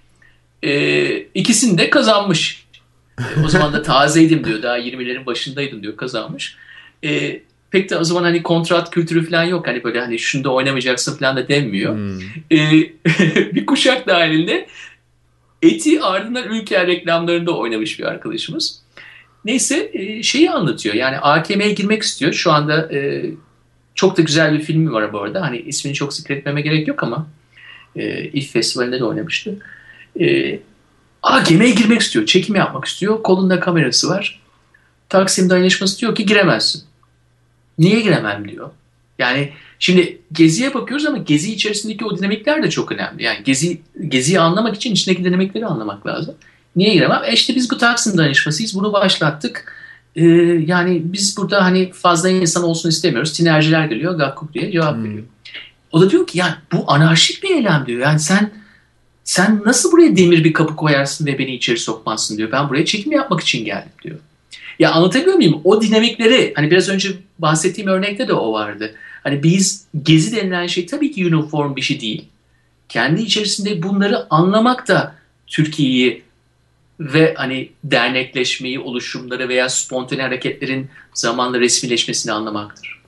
[0.63, 2.62] Ee, ikisini de kazanmış.
[3.19, 4.63] Ee, o zaman da tazeydim diyor.
[4.63, 5.97] Daha 20'lerin başındaydım diyor.
[5.97, 6.57] Kazanmış.
[7.03, 9.67] Ee, pek de o zaman hani kontrat kültürü falan yok.
[9.67, 11.95] Hani böyle hani şunda oynamayacaksın falan da denmiyor.
[11.95, 12.19] Hmm.
[12.51, 12.71] Ee,
[13.55, 14.67] bir kuşak dahilinde
[15.61, 18.81] Eti ardından Ülker reklamlarında oynamış bir arkadaşımız.
[19.45, 20.95] Neyse e, şeyi anlatıyor.
[20.95, 22.33] Yani AKM'ye girmek istiyor.
[22.33, 23.25] Şu anda e,
[23.95, 25.41] çok da güzel bir filmi var bu arada.
[25.41, 27.27] Hani ismini çok zikretmeme gerek yok ama
[27.95, 29.59] e, İF Festivali'nde de oynamıştı.
[30.19, 30.59] E,
[31.23, 32.25] AKM'ye girmek istiyor.
[32.25, 33.23] Çekim yapmak istiyor.
[33.23, 34.41] Kolunda kamerası var.
[35.09, 36.83] Taksim dayanışması diyor ki giremezsin.
[37.77, 38.69] Niye giremem diyor.
[39.19, 43.23] Yani şimdi Gezi'ye bakıyoruz ama Gezi içerisindeki o dinamikler de çok önemli.
[43.23, 46.35] Yani Gezi Gezi'yi anlamak için içindeki dinamikleri anlamak lazım.
[46.75, 47.21] Niye giremem?
[47.25, 48.75] E işte biz bu Taksim danışmasıyız.
[48.75, 49.73] Bunu başlattık.
[50.15, 50.25] Ee,
[50.65, 53.33] yani biz burada hani fazla insan olsun istemiyoruz.
[53.33, 54.17] Tinerciler geliyor.
[54.17, 55.03] Gakkuk diye cevap hmm.
[55.03, 55.23] veriyor.
[55.91, 58.01] O da diyor ki yani bu anarşik bir eylem diyor.
[58.01, 58.51] Yani sen
[59.23, 62.51] sen nasıl buraya demir bir kapı koyarsın ve beni içeri sokmazsın diyor.
[62.51, 64.19] Ben buraya çekim yapmak için geldim diyor.
[64.79, 65.61] Ya anlatabiliyor muyum?
[65.63, 67.09] O dinamikleri hani biraz önce
[67.39, 68.95] bahsettiğim örnekte de o vardı.
[69.23, 72.25] Hani biz gezi denilen şey tabii ki uniform bir şey değil.
[72.89, 75.15] Kendi içerisinde bunları anlamak da
[75.47, 76.23] Türkiye'yi
[76.99, 83.02] ve hani dernekleşmeyi, oluşumları veya spontane hareketlerin zamanla resmileşmesini anlamaktır.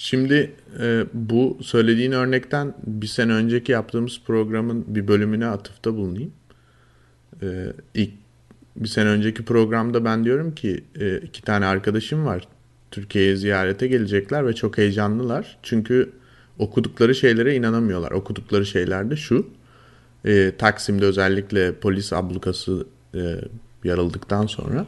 [0.00, 6.32] Şimdi e, bu söylediğin örnekten bir sene önceki yaptığımız programın bir bölümüne atıfta bulunayım.
[7.42, 7.46] E,
[7.94, 8.10] ilk
[8.76, 12.48] bir sene önceki programda ben diyorum ki e, iki tane arkadaşım var.
[12.90, 15.58] Türkiye'ye ziyarete gelecekler ve çok heyecanlılar.
[15.62, 16.12] Çünkü
[16.58, 18.10] okudukları şeylere inanamıyorlar.
[18.10, 19.46] Okudukları şeyler de şu.
[20.24, 23.20] E, Taksim'de özellikle polis ablukası e,
[23.84, 24.86] yarıldıktan sonra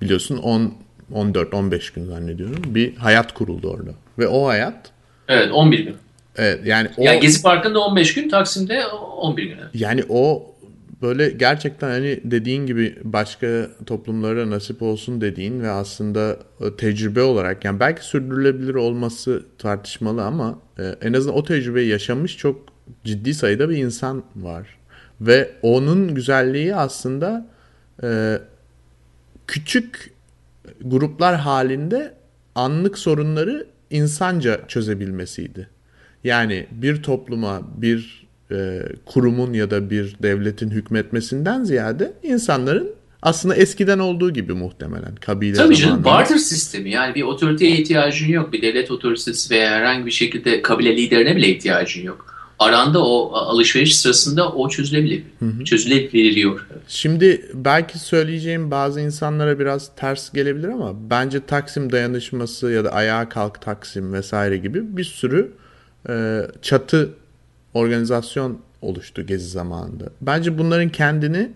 [0.00, 0.74] biliyorsun 10
[1.14, 3.90] 14-15 gün zannediyorum bir hayat kuruldu orada.
[4.18, 4.92] Ve o hayat
[5.28, 5.96] Evet 11 gün.
[6.36, 9.56] Evet yani o yani Gezi Parkı'nda 15 gün, Taksim'de 11 gün.
[9.74, 10.50] Yani o
[11.02, 16.36] böyle gerçekten hani dediğin gibi başka toplumlara nasip olsun dediğin ve aslında
[16.78, 22.60] tecrübe olarak yani belki sürdürülebilir olması tartışmalı ama e, en azından o tecrübeyi yaşamış çok
[23.04, 24.66] ciddi sayıda bir insan var.
[25.20, 27.46] Ve onun güzelliği aslında
[28.02, 28.38] e,
[29.46, 30.12] küçük
[30.80, 32.14] gruplar halinde
[32.54, 35.68] anlık sorunları insanca çözebilmesiydi.
[36.24, 42.90] Yani bir topluma, bir e, kurumun ya da bir devletin hükmetmesinden ziyade insanların
[43.22, 48.52] aslında eskiden olduğu gibi muhtemelen kabile Tabii canım barter sistemi yani bir otoriteye ihtiyacın yok.
[48.52, 53.98] Bir devlet otoritesi veya herhangi bir şekilde kabile liderine bile ihtiyacın yok aranda o alışveriş
[53.98, 55.22] sırasında o çözülebilir.
[55.38, 55.64] Hı hı.
[55.64, 56.66] Çözülebiliyor.
[56.88, 63.28] Şimdi belki söyleyeceğim bazı insanlara biraz ters gelebilir ama bence Taksim dayanışması ya da ayağa
[63.28, 65.52] kalk Taksim vesaire gibi bir sürü
[66.08, 67.10] e, çatı
[67.74, 70.04] organizasyon oluştu gezi zamanında.
[70.20, 71.52] Bence bunların kendini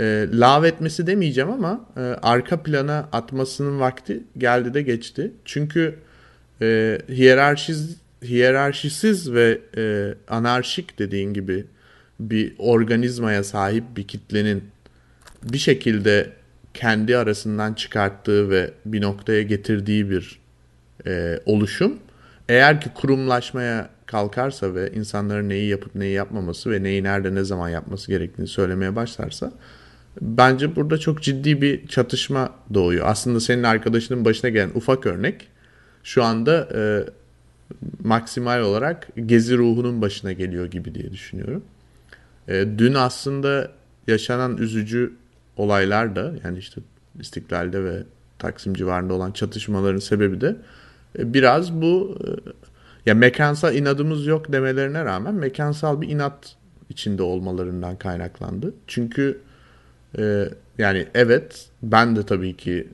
[0.00, 5.32] e, lav etmesi demeyeceğim ama e, arka plana atmasının vakti geldi de geçti.
[5.44, 5.98] Çünkü
[6.62, 11.64] e, hiyerarşiz hiyerarşisiz ve e, anarşik dediğin gibi
[12.20, 14.64] bir organizmaya sahip bir kitlenin
[15.42, 16.32] bir şekilde
[16.74, 20.40] kendi arasından çıkarttığı ve bir noktaya getirdiği bir
[21.06, 21.98] e, oluşum
[22.48, 27.68] eğer ki kurumlaşmaya kalkarsa ve insanların neyi yapıp neyi yapmaması ve neyi nerede ne zaman
[27.68, 29.52] yapması gerektiğini söylemeye başlarsa
[30.20, 33.06] bence burada çok ciddi bir çatışma doğuyor.
[33.08, 35.48] Aslında senin arkadaşının başına gelen ufak örnek
[36.02, 36.80] şu anda e,
[38.04, 41.64] maksimal olarak gezi ruhunun başına geliyor gibi diye düşünüyorum.
[42.48, 43.70] E, dün aslında
[44.06, 45.12] yaşanan üzücü
[45.56, 46.80] olaylar da yani işte
[47.20, 48.02] İstiklal'de ve
[48.38, 50.56] Taksim civarında olan çatışmaların sebebi de
[51.18, 52.28] e, biraz bu e,
[53.06, 56.56] ya mekansal inadımız yok demelerine rağmen mekansal bir inat
[56.90, 58.74] içinde olmalarından kaynaklandı.
[58.86, 59.40] Çünkü
[60.18, 60.48] e,
[60.78, 62.88] yani evet ben de tabii ki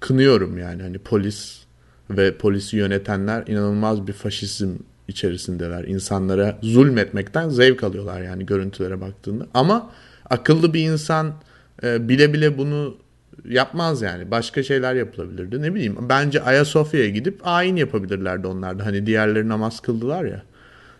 [0.00, 1.63] kınıyorum yani hani polis
[2.10, 4.70] ve polisi yönetenler inanılmaz bir faşizm
[5.08, 5.84] içerisindeler.
[5.84, 9.46] İnsanlara zulmetmekten zevk alıyorlar yani görüntülere baktığında.
[9.54, 9.90] Ama
[10.30, 11.34] akıllı bir insan
[11.82, 12.96] e, bile bile bunu
[13.44, 14.30] yapmaz yani.
[14.30, 15.62] Başka şeyler yapılabilirdi.
[15.62, 18.86] Ne bileyim bence Ayasofya'ya gidip ayin yapabilirlerdi onlar da.
[18.86, 20.42] Hani diğerleri namaz kıldılar ya.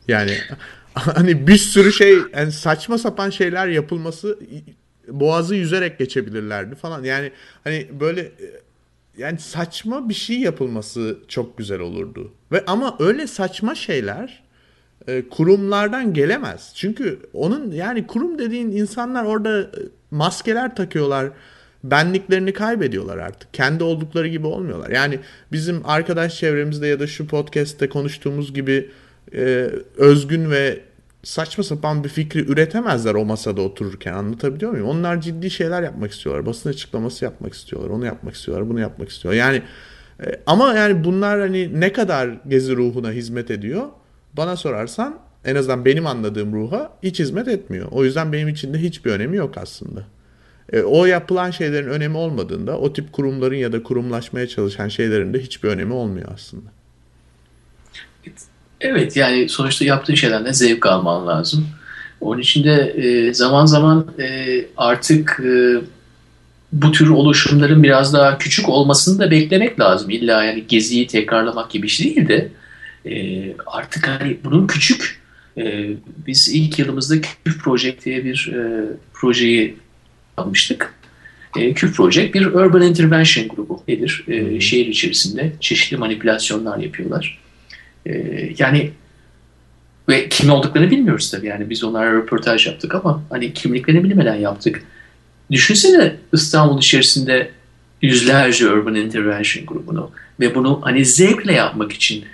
[0.08, 0.32] Yani
[0.94, 4.38] hani bir sürü şey yani saçma sapan şeyler yapılması
[5.08, 7.04] boğazı yüzerek geçebilirlerdi falan.
[7.04, 7.32] Yani
[7.64, 8.32] hani böyle
[9.18, 12.32] yani saçma bir şey yapılması çok güzel olurdu.
[12.52, 14.42] Ve ama öyle saçma şeyler
[15.08, 16.72] e, kurumlardan gelemez.
[16.74, 19.68] Çünkü onun yani kurum dediğin insanlar orada e,
[20.10, 21.30] maskeler takıyorlar.
[21.84, 23.54] Benliklerini kaybediyorlar artık.
[23.54, 24.90] Kendi oldukları gibi olmuyorlar.
[24.90, 25.18] Yani
[25.52, 28.90] bizim arkadaş çevremizde ya da şu podcast'te konuştuğumuz gibi
[29.34, 30.80] e, özgün ve
[31.24, 34.88] saçma sapan bir fikri üretemezler o masada otururken anlatabiliyor muyum?
[34.88, 36.46] Onlar ciddi şeyler yapmak istiyorlar.
[36.46, 37.90] Basın açıklaması yapmak istiyorlar.
[37.90, 38.68] Onu yapmak istiyorlar.
[38.68, 39.40] Bunu yapmak istiyorlar.
[39.40, 39.62] Yani
[40.26, 43.88] e, ama yani bunlar hani ne kadar gezi ruhuna hizmet ediyor?
[44.32, 47.88] Bana sorarsan en azından benim anladığım ruha hiç hizmet etmiyor.
[47.90, 50.04] O yüzden benim için de hiçbir önemi yok aslında.
[50.72, 55.38] E, o yapılan şeylerin önemi olmadığında o tip kurumların ya da kurumlaşmaya çalışan şeylerin de
[55.38, 56.70] hiçbir önemi olmuyor aslında.
[58.84, 61.66] Evet yani sonuçta yaptığın şeylerden zevk alman lazım.
[62.20, 65.76] Onun için de e, zaman zaman e, artık e,
[66.72, 70.10] bu tür oluşumların biraz daha küçük olmasını da beklemek lazım.
[70.10, 72.48] İlla yani geziyi tekrarlamak gibi bir şey değil de
[73.06, 75.20] e, artık hani bunun küçük
[75.58, 75.90] e,
[76.26, 79.76] biz ilk yılımızda Küf Project diye bir e, projeyi
[80.36, 80.94] almıştık.
[81.58, 84.24] E, Cube Project bir Urban Intervention grubu nedir?
[84.28, 87.43] E, şehir içerisinde çeşitli manipülasyonlar yapıyorlar.
[88.06, 88.12] E,
[88.58, 88.90] yani
[90.08, 91.46] ve kim olduklarını bilmiyoruz tabii.
[91.46, 94.84] Yani biz onlara röportaj yaptık ama hani kimliklerini bilmeden yaptık.
[95.50, 97.50] Düşünsene İstanbul içerisinde
[98.02, 102.24] yüzlerce Urban Intervention grubunu ve bunu hani zevkle yapmak için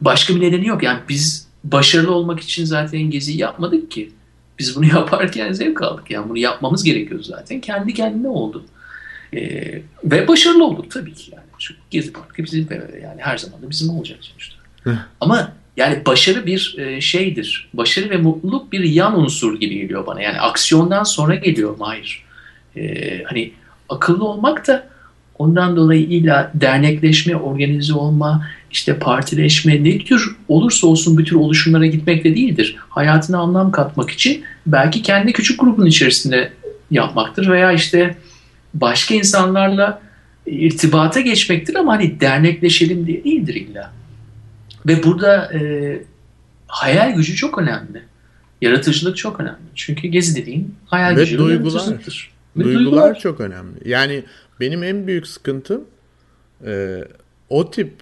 [0.00, 0.82] başka bir nedeni yok.
[0.82, 4.10] Yani biz başarılı olmak için zaten geziyi yapmadık ki.
[4.58, 6.10] Biz bunu yaparken zevk aldık.
[6.10, 7.60] Yani bunu yapmamız gerekiyor zaten.
[7.60, 8.64] Kendi kendine oldu.
[9.34, 11.45] Ee, ve başarılı olduk tabii ki yani.
[11.58, 12.68] Çünkü Gezi Parkı bizim
[13.02, 14.56] yani her zaman da bizim olacak sonuçta.
[15.20, 17.68] Ama yani başarı bir e, şeydir.
[17.74, 20.22] Başarı ve mutluluk bir yan unsur gibi geliyor bana.
[20.22, 22.22] Yani aksiyondan sonra geliyor Mahir.
[22.76, 23.52] Ee, hani
[23.88, 24.86] akıllı olmak da
[25.38, 31.86] ondan dolayı illa dernekleşme, organize olma, işte partileşme ne tür olursa olsun bir tür oluşumlara
[31.86, 32.76] gitmekle değildir.
[32.88, 36.52] Hayatına anlam katmak için belki kendi küçük grubun içerisinde
[36.90, 38.16] yapmaktır veya işte
[38.74, 40.05] başka insanlarla
[40.46, 43.92] irtibata geçmektir ama hani dernekleşelim diye değildir illa.
[44.86, 45.60] Ve burada e,
[46.66, 48.02] hayal gücü çok önemli.
[48.60, 49.66] Yaratıcılık çok önemli.
[49.74, 51.82] Çünkü gezi dediğin hayal ve gücü duygular.
[52.56, 52.74] Ve duygular.
[52.74, 53.88] Duygular çok önemli.
[53.88, 54.24] Yani
[54.60, 55.84] benim en büyük sıkıntım
[56.66, 57.04] e,
[57.48, 57.92] o tip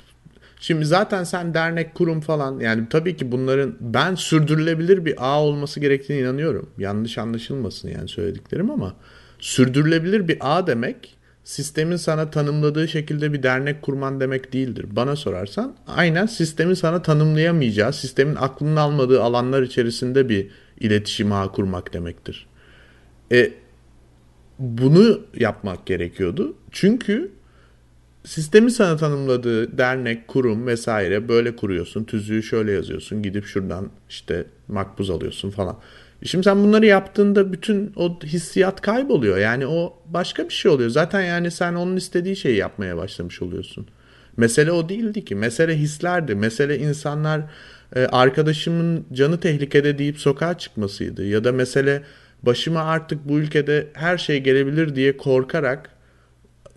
[0.60, 5.80] Şimdi zaten sen dernek, kurum falan yani tabii ki bunların ben sürdürülebilir bir ağ olması
[5.80, 6.70] gerektiğine inanıyorum.
[6.78, 8.94] Yanlış anlaşılmasın yani söylediklerim ama
[9.38, 14.86] sürdürülebilir bir ağ demek sistemin sana tanımladığı şekilde bir dernek kurman demek değildir.
[14.90, 21.92] Bana sorarsan aynen sistemin sana tanımlayamayacağı, sistemin aklının almadığı alanlar içerisinde bir iletişim ağı kurmak
[21.92, 22.46] demektir.
[23.32, 23.52] E,
[24.58, 26.56] bunu yapmak gerekiyordu.
[26.70, 27.32] Çünkü
[28.24, 32.04] sistemi sana tanımladığı dernek, kurum vesaire böyle kuruyorsun.
[32.04, 33.22] Tüzüğü şöyle yazıyorsun.
[33.22, 35.76] Gidip şuradan işte makbuz alıyorsun falan.
[36.24, 39.38] Şimdi sen bunları yaptığında bütün o hissiyat kayboluyor.
[39.38, 40.90] Yani o başka bir şey oluyor.
[40.90, 43.86] Zaten yani sen onun istediği şeyi yapmaya başlamış oluyorsun.
[44.36, 45.34] Mesele o değildi ki.
[45.34, 46.34] Mesele hislerdi.
[46.34, 47.40] Mesele insanlar
[47.96, 51.24] e, arkadaşımın canı tehlikede deyip sokağa çıkmasıydı.
[51.24, 52.02] Ya da mesele
[52.42, 55.90] başıma artık bu ülkede her şey gelebilir diye korkarak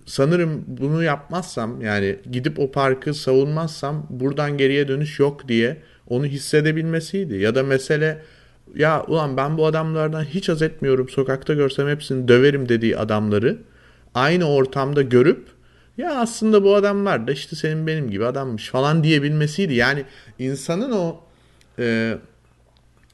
[0.05, 7.35] sanırım bunu yapmazsam yani gidip o parkı savunmazsam buradan geriye dönüş yok diye onu hissedebilmesiydi.
[7.35, 8.21] Ya da mesele
[8.75, 13.57] ya ulan ben bu adamlardan hiç haz etmiyorum sokakta görsem hepsini döverim dediği adamları
[14.13, 15.47] aynı ortamda görüp
[15.97, 19.73] ya aslında bu adamlar da işte senin benim gibi adammış falan diyebilmesiydi.
[19.73, 20.05] Yani
[20.39, 21.19] insanın o
[21.79, 22.17] e,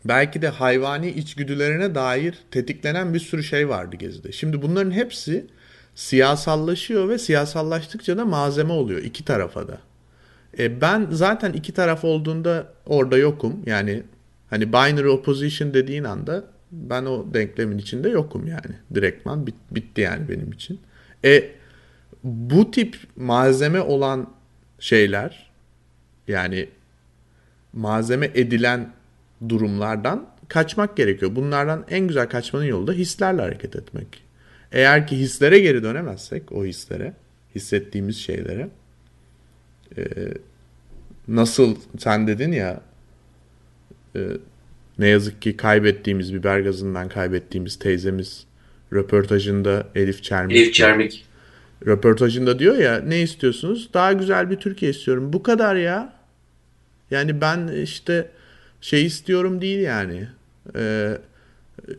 [0.06, 4.32] belki de hayvani içgüdülerine dair tetiklenen bir sürü şey vardı Gezi'de.
[4.32, 5.48] Şimdi bunların hepsi
[5.96, 9.78] siyasallaşıyor ve siyasallaştıkça da malzeme oluyor iki tarafa da.
[10.60, 13.64] E ben zaten iki taraf olduğunda orada yokum.
[13.66, 14.04] Yani
[14.54, 18.76] hani binary opposition dediğin anda ben o denklemin içinde yokum yani.
[18.96, 20.80] Direktman bit, bitti yani benim için.
[21.26, 21.52] E
[22.24, 24.34] bu tip malzeme olan
[24.80, 25.52] şeyler
[26.28, 26.70] yani
[27.74, 28.94] malzeme edilen
[29.50, 31.36] durumlardan kaçmak gerekiyor.
[31.36, 34.24] Bunlardan en güzel kaçmanın yolu da hislerle hareket etmek.
[34.72, 37.14] Eğer ki hislere geri dönemezsek o hislere,
[37.56, 38.70] hissettiğimiz şeylere
[39.98, 40.04] e,
[41.28, 42.82] nasıl sen dedin ya
[44.16, 44.20] e,
[45.00, 48.46] ne yazık ki kaybettiğimiz biber gazından kaybettiğimiz teyzemiz
[48.94, 50.58] röportajında Elif Çermik.
[50.58, 51.26] Elif Çermik.
[51.86, 53.90] Röportajında diyor ya ne istiyorsunuz?
[53.94, 55.34] Daha güzel bir Türkiye istiyorum.
[55.34, 56.14] Bu kadar ya.
[57.12, 58.30] Yani ben işte
[58.82, 60.28] şey istiyorum değil yani.
[60.76, 61.18] Eee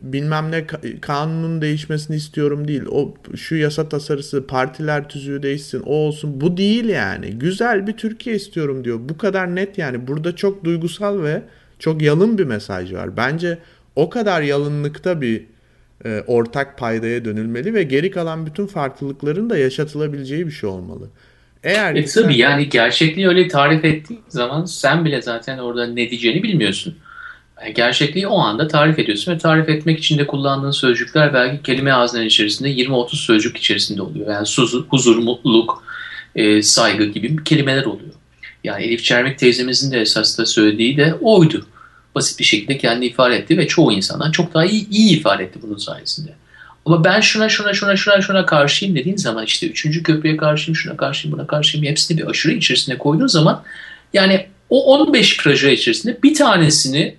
[0.01, 0.67] bilmem ne
[1.01, 2.83] kanunun değişmesini istiyorum değil.
[2.91, 6.41] O şu yasa tasarısı, partiler tüzüğü değişsin, o olsun.
[6.41, 7.31] Bu değil yani.
[7.31, 8.99] Güzel bir Türkiye istiyorum diyor.
[9.01, 10.07] Bu kadar net yani.
[10.07, 11.41] Burada çok duygusal ve
[11.79, 13.17] çok yalın bir mesaj var.
[13.17, 13.57] Bence
[13.95, 15.43] o kadar yalınlıkta bir
[16.05, 21.09] e, ortak paydaya dönülmeli ve geri kalan bütün farklılıkların da yaşatılabileceği bir şey olmalı.
[21.63, 26.43] Eğer e, tabii yani gerçekliği öyle tarif ettiğin zaman sen bile zaten orada ne diyeceğini
[26.43, 26.95] bilmiyorsun.
[27.61, 31.91] Yani gerçekliği o anda tarif ediyorsun ve tarif etmek için de kullandığın sözcükler belki kelime
[31.91, 34.27] ağzının içerisinde 20-30 sözcük içerisinde oluyor.
[34.27, 35.83] Yani huzur, huzur mutluluk,
[36.35, 38.13] e, saygı gibi kelimeler oluyor.
[38.65, 41.65] Yani Elif Çermik teyzemizin de esas da söylediği de oydu.
[42.15, 45.59] Basit bir şekilde kendi ifade etti ve çoğu insandan çok daha iyi, iyi ifade etti
[45.61, 46.33] bunun sayesinde.
[46.85, 50.97] Ama ben şuna şuna şuna şuna şuna karşıyım dediğin zaman işte üçüncü köprüye karşıyım, şuna
[50.97, 53.63] karşıyım, buna karşıyım hepsini bir aşırı içerisinde koyduğun zaman
[54.13, 57.15] yani o 15 proje içerisinde bir tanesini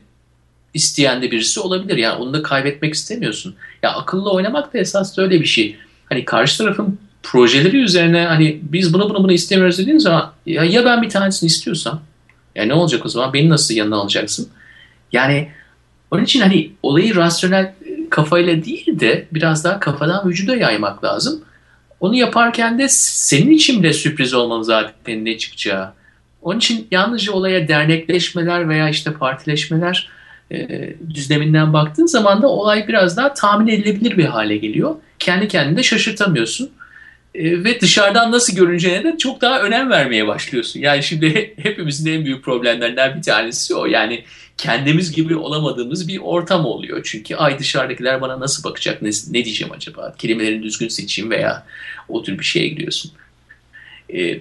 [0.74, 1.96] isteyen de birisi olabilir.
[1.96, 3.54] Yani onu da kaybetmek istemiyorsun.
[3.82, 5.76] Ya akıllı oynamak da esas öyle bir şey.
[6.08, 10.84] Hani karşı tarafın projeleri üzerine hani biz bunu bunu bunu istemiyoruz dediğin zaman ya, ya
[10.84, 12.02] ben bir tanesini istiyorsam
[12.54, 13.32] ya ne olacak o zaman?
[13.32, 14.48] Beni nasıl yanına alacaksın?
[15.12, 15.48] Yani
[16.10, 17.74] onun için hani olayı rasyonel
[18.10, 21.40] kafayla değil de biraz daha kafadan vücuda yaymak lazım.
[22.00, 25.92] Onu yaparken de senin için de sürpriz olmalı zaten ne çıkacağı.
[26.42, 30.08] Onun için yalnızca olaya dernekleşmeler veya işte partileşmeler
[30.52, 30.68] e,
[31.14, 34.94] düzleminden baktığın zaman da olay biraz daha tahmin edilebilir bir hale geliyor.
[35.18, 36.70] Kendi kendine şaşırtamıyorsun.
[37.36, 40.80] E, ve dışarıdan nasıl görüneceğine de çok daha önem vermeye başlıyorsun.
[40.80, 43.86] Yani şimdi hepimizin en büyük problemlerinden bir tanesi o.
[43.86, 44.24] Yani
[44.56, 47.00] kendimiz gibi olamadığımız bir ortam oluyor.
[47.04, 50.14] Çünkü ay dışarıdakiler bana nasıl bakacak, ne, ne diyeceğim acaba?
[50.18, 51.66] Kelimelerini düzgün seçeyim veya
[52.08, 53.12] o tür bir şeye gidiyorsun.
[54.14, 54.40] E,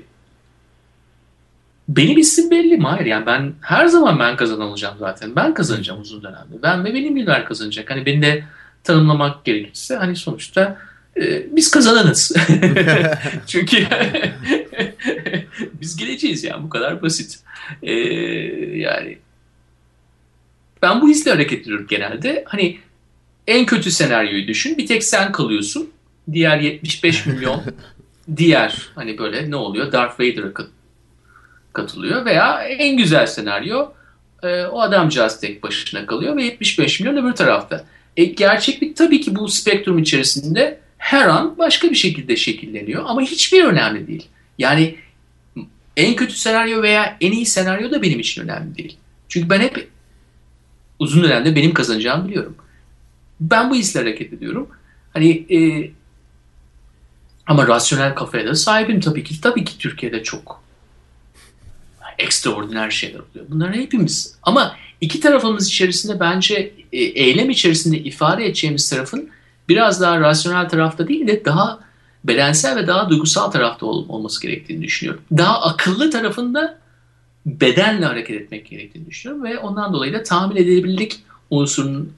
[1.88, 2.84] benim isim belli mi?
[2.84, 5.36] Hayır yani ben her zaman ben kazanan olacağım zaten.
[5.36, 6.62] Ben kazanacağım uzun dönemde.
[6.64, 7.92] Ben ve benim gibiler kazanacak.
[7.92, 8.44] Hani beni de
[8.84, 10.78] tanımlamak gerekirse hani sonuçta
[11.22, 12.36] e, biz kazananız.
[13.48, 13.78] Çünkü
[15.82, 17.40] biz geleceğiz yani bu kadar basit.
[17.84, 17.94] E,
[18.78, 19.18] yani
[20.82, 22.44] ben bu hisle hareket ediyorum genelde.
[22.48, 22.80] Hani
[23.48, 24.78] en kötü senaryoyu düşün.
[24.78, 25.90] Bir tek sen kalıyorsun.
[26.32, 27.64] Diğer 75 milyon
[28.38, 29.92] diğer hani böyle ne oluyor?
[29.92, 30.52] Darth Vader'a
[31.74, 33.92] katılıyor veya en güzel senaryo
[34.44, 37.86] e, o adamcağız tek başına kalıyor ve 75 milyon öbür tarafta.
[38.18, 43.64] E, gerçeklik tabii ki bu spektrum içerisinde her an başka bir şekilde şekilleniyor ama hiçbir
[43.64, 44.28] önemli değil.
[44.58, 44.96] Yani
[45.98, 48.98] en kötü senaryo veya en iyi senaryo da benim için önemli değil.
[49.30, 49.90] Çünkü ben hep
[51.00, 52.56] uzun dönemde benim kazanacağımı biliyorum.
[53.40, 54.70] Ben bu hisle hareket ediyorum.
[55.14, 55.92] Hani e,
[57.48, 59.42] ama rasyonel kafaya da sahibim tabii ki.
[59.42, 60.66] Tabii ki Türkiye'de çok
[62.18, 63.46] ekstraordiner şeyler oluyor.
[63.50, 64.36] Bunlar hepimiz.
[64.44, 69.30] Ama iki tarafımız içerisinde bence e, eylem içerisinde ifade edeceğimiz tarafın
[69.70, 71.80] biraz daha rasyonel tarafta değil de daha
[72.24, 75.22] bedensel ve daha duygusal tarafta ol, olması gerektiğini düşünüyorum.
[75.38, 76.78] Daha akıllı tarafında
[77.46, 82.14] bedenle hareket etmek gerektiğini düşünüyorum ve ondan dolayı da tahmin edilebilirlik unsurunun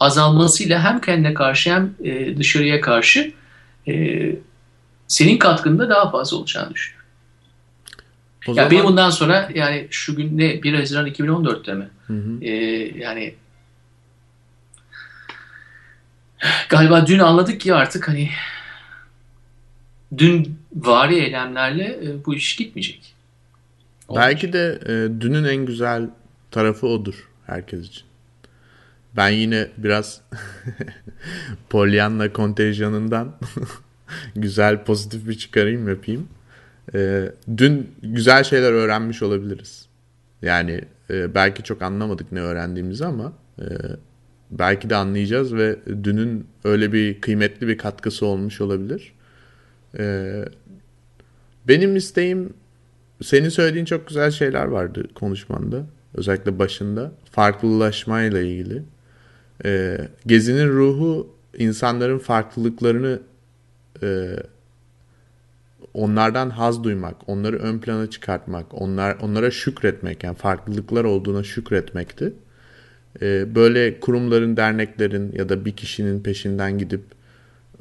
[0.00, 3.32] azalmasıyla hem kendine karşı hem e, dışarıya karşı
[3.88, 4.36] e,
[5.08, 7.02] senin katkında daha fazla olacağını düşünüyorum.
[8.48, 8.70] O ya zaman...
[8.70, 11.88] benim bundan sonra yani şu gün ne 1 Haziran 2014'te mi?
[12.06, 12.44] Hı hı.
[12.44, 12.50] Ee,
[12.98, 13.34] yani
[16.68, 18.30] galiba dün anladık ki artık hani
[20.18, 23.14] dün vari eylemlerle e, bu iş gitmeyecek.
[24.08, 24.22] Olmuş.
[24.22, 26.10] Belki de e, dünün en güzel
[26.50, 28.04] tarafı odur herkes için.
[29.16, 30.20] Ben yine biraz
[31.70, 33.36] Pollyanna kontenjanından
[34.36, 36.28] güzel pozitif bir çıkarayım yapayım.
[36.94, 39.86] E, dün güzel şeyler öğrenmiş olabiliriz.
[40.42, 40.80] Yani
[41.10, 43.64] e, belki çok anlamadık ne öğrendiğimizi ama e,
[44.52, 49.12] belki de anlayacağız ve dünün öyle bir kıymetli bir katkısı olmuş olabilir.
[49.98, 50.34] E,
[51.68, 52.54] benim isteğim
[53.22, 55.86] senin söylediğin çok güzel şeyler vardı konuşmanda.
[56.14, 57.12] Özellikle başında.
[57.30, 58.82] Farklılaşmayla ilgili.
[59.64, 63.20] E, gezinin ruhu insanların farklılıklarını
[64.02, 64.36] e,
[65.94, 72.32] onlardan haz duymak, onları ön plana çıkartmak, onlar onlara şükretmek yani farklılıklar olduğuna şükretmekti.
[73.20, 77.02] Ee, böyle kurumların, derneklerin ya da bir kişinin peşinden gidip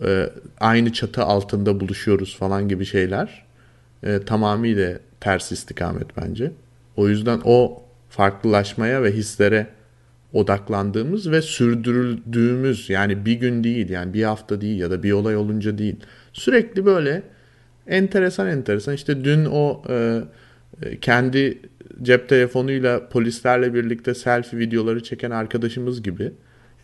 [0.03, 0.29] e,
[0.59, 3.45] aynı çatı altında buluşuyoruz falan gibi şeyler
[4.03, 6.51] e, tamamıyla ters istikamet bence.
[6.95, 9.67] O yüzden o farklılaşmaya ve hislere
[10.33, 15.35] odaklandığımız ve sürdürüldüğümüz yani bir gün değil yani bir hafta değil ya da bir olay
[15.35, 15.95] olunca değil
[16.33, 17.23] sürekli böyle
[17.87, 18.93] enteresan enteresan.
[18.93, 20.21] İşte dün o e,
[20.81, 21.59] e, kendi
[22.01, 26.23] cep telefonuyla polislerle birlikte selfie videoları çeken arkadaşımız gibi.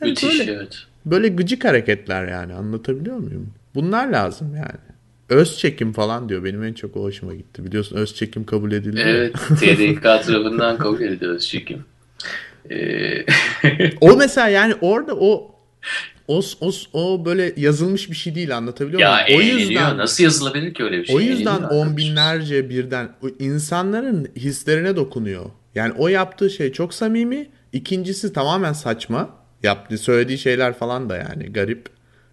[0.01, 0.77] Yani Müthiş böyle, evet.
[1.05, 3.53] Böyle gıcık hareketler yani anlatabiliyor muyum?
[3.75, 4.87] Bunlar lazım yani.
[5.29, 6.43] Öz çekim falan diyor.
[6.43, 7.65] Benim en çok o hoşuma gitti.
[7.65, 9.03] Biliyorsun öz çekim kabul edildi.
[9.05, 9.33] Evet.
[9.33, 11.85] TDK tarafından kabul edildi öz çekim.
[12.69, 13.25] Ee...
[14.01, 15.55] o mesela yani orada o
[16.27, 19.41] o, o, o böyle yazılmış bir şey değil anlatabiliyor ya, muyum?
[19.41, 21.15] Ya o yüzden nasıl yazılabilir ki öyle bir şey?
[21.15, 23.09] O yüzden on binlerce birden
[23.39, 25.45] insanların hislerine dokunuyor.
[25.75, 27.49] Yani o yaptığı şey çok samimi.
[27.73, 29.29] İkincisi tamamen saçma.
[29.63, 31.89] Yaptığı söylediği şeyler falan da yani garip.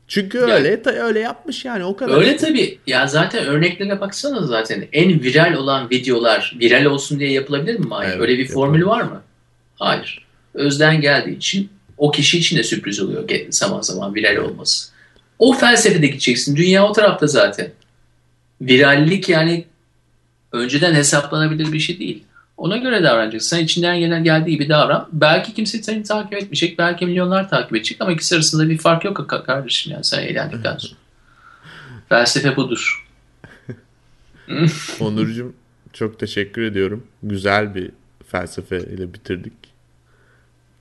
[0.08, 2.16] Çünkü ya, öyle öyle yapmış yani o kadar.
[2.16, 2.78] Öyle tabii.
[2.86, 7.86] Ya zaten örneklerine baksana zaten en viral olan videolar viral olsun diye yapılabilir mi?
[7.90, 8.10] Hayır.
[8.10, 9.22] Evet, öyle bir formül var mı?
[9.76, 10.26] Hayır.
[10.54, 11.68] Özden geldiği için
[11.98, 14.94] o kişi için de sürpriz oluyor zaman zaman viral olması.
[15.38, 16.56] O felsefede gideceksin.
[16.56, 17.70] Dünya o tarafta zaten.
[18.60, 19.64] Virallik yani
[20.52, 22.24] önceden hesaplanabilir bir şey değil.
[22.56, 23.56] Ona göre davranacaksın.
[23.56, 25.08] Sen içinden gelen geldiği gibi davran.
[25.12, 26.78] Belki kimse seni takip etmeyecek.
[26.78, 30.94] Belki milyonlar takip edecek ama ikisi arasında bir fark yok kardeşim yani sen eğlendikten sonra.
[32.08, 33.08] Felsefe budur.
[35.00, 35.54] Onurcuğum
[35.92, 37.06] çok teşekkür ediyorum.
[37.22, 37.90] Güzel bir
[38.28, 39.73] felsefe ile bitirdik.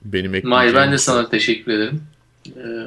[0.04, 0.48] Benim.
[0.48, 2.02] Mahir ben de sana teşekkür ederim.
[2.56, 2.86] Ee,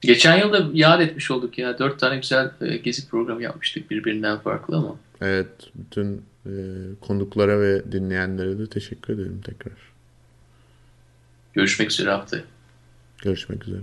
[0.00, 1.78] Geçen yıl da yad etmiş olduk ya.
[1.78, 4.96] Dört tane güzel e, gezi programı yapmıştık birbirinden farklı ama.
[5.20, 6.52] Evet, bütün e,
[7.00, 9.72] konuklara ve dinleyenlere de teşekkür ederim tekrar.
[11.52, 12.42] Görüşmek üzere haftaya.
[13.22, 13.80] Görüşmek üzere.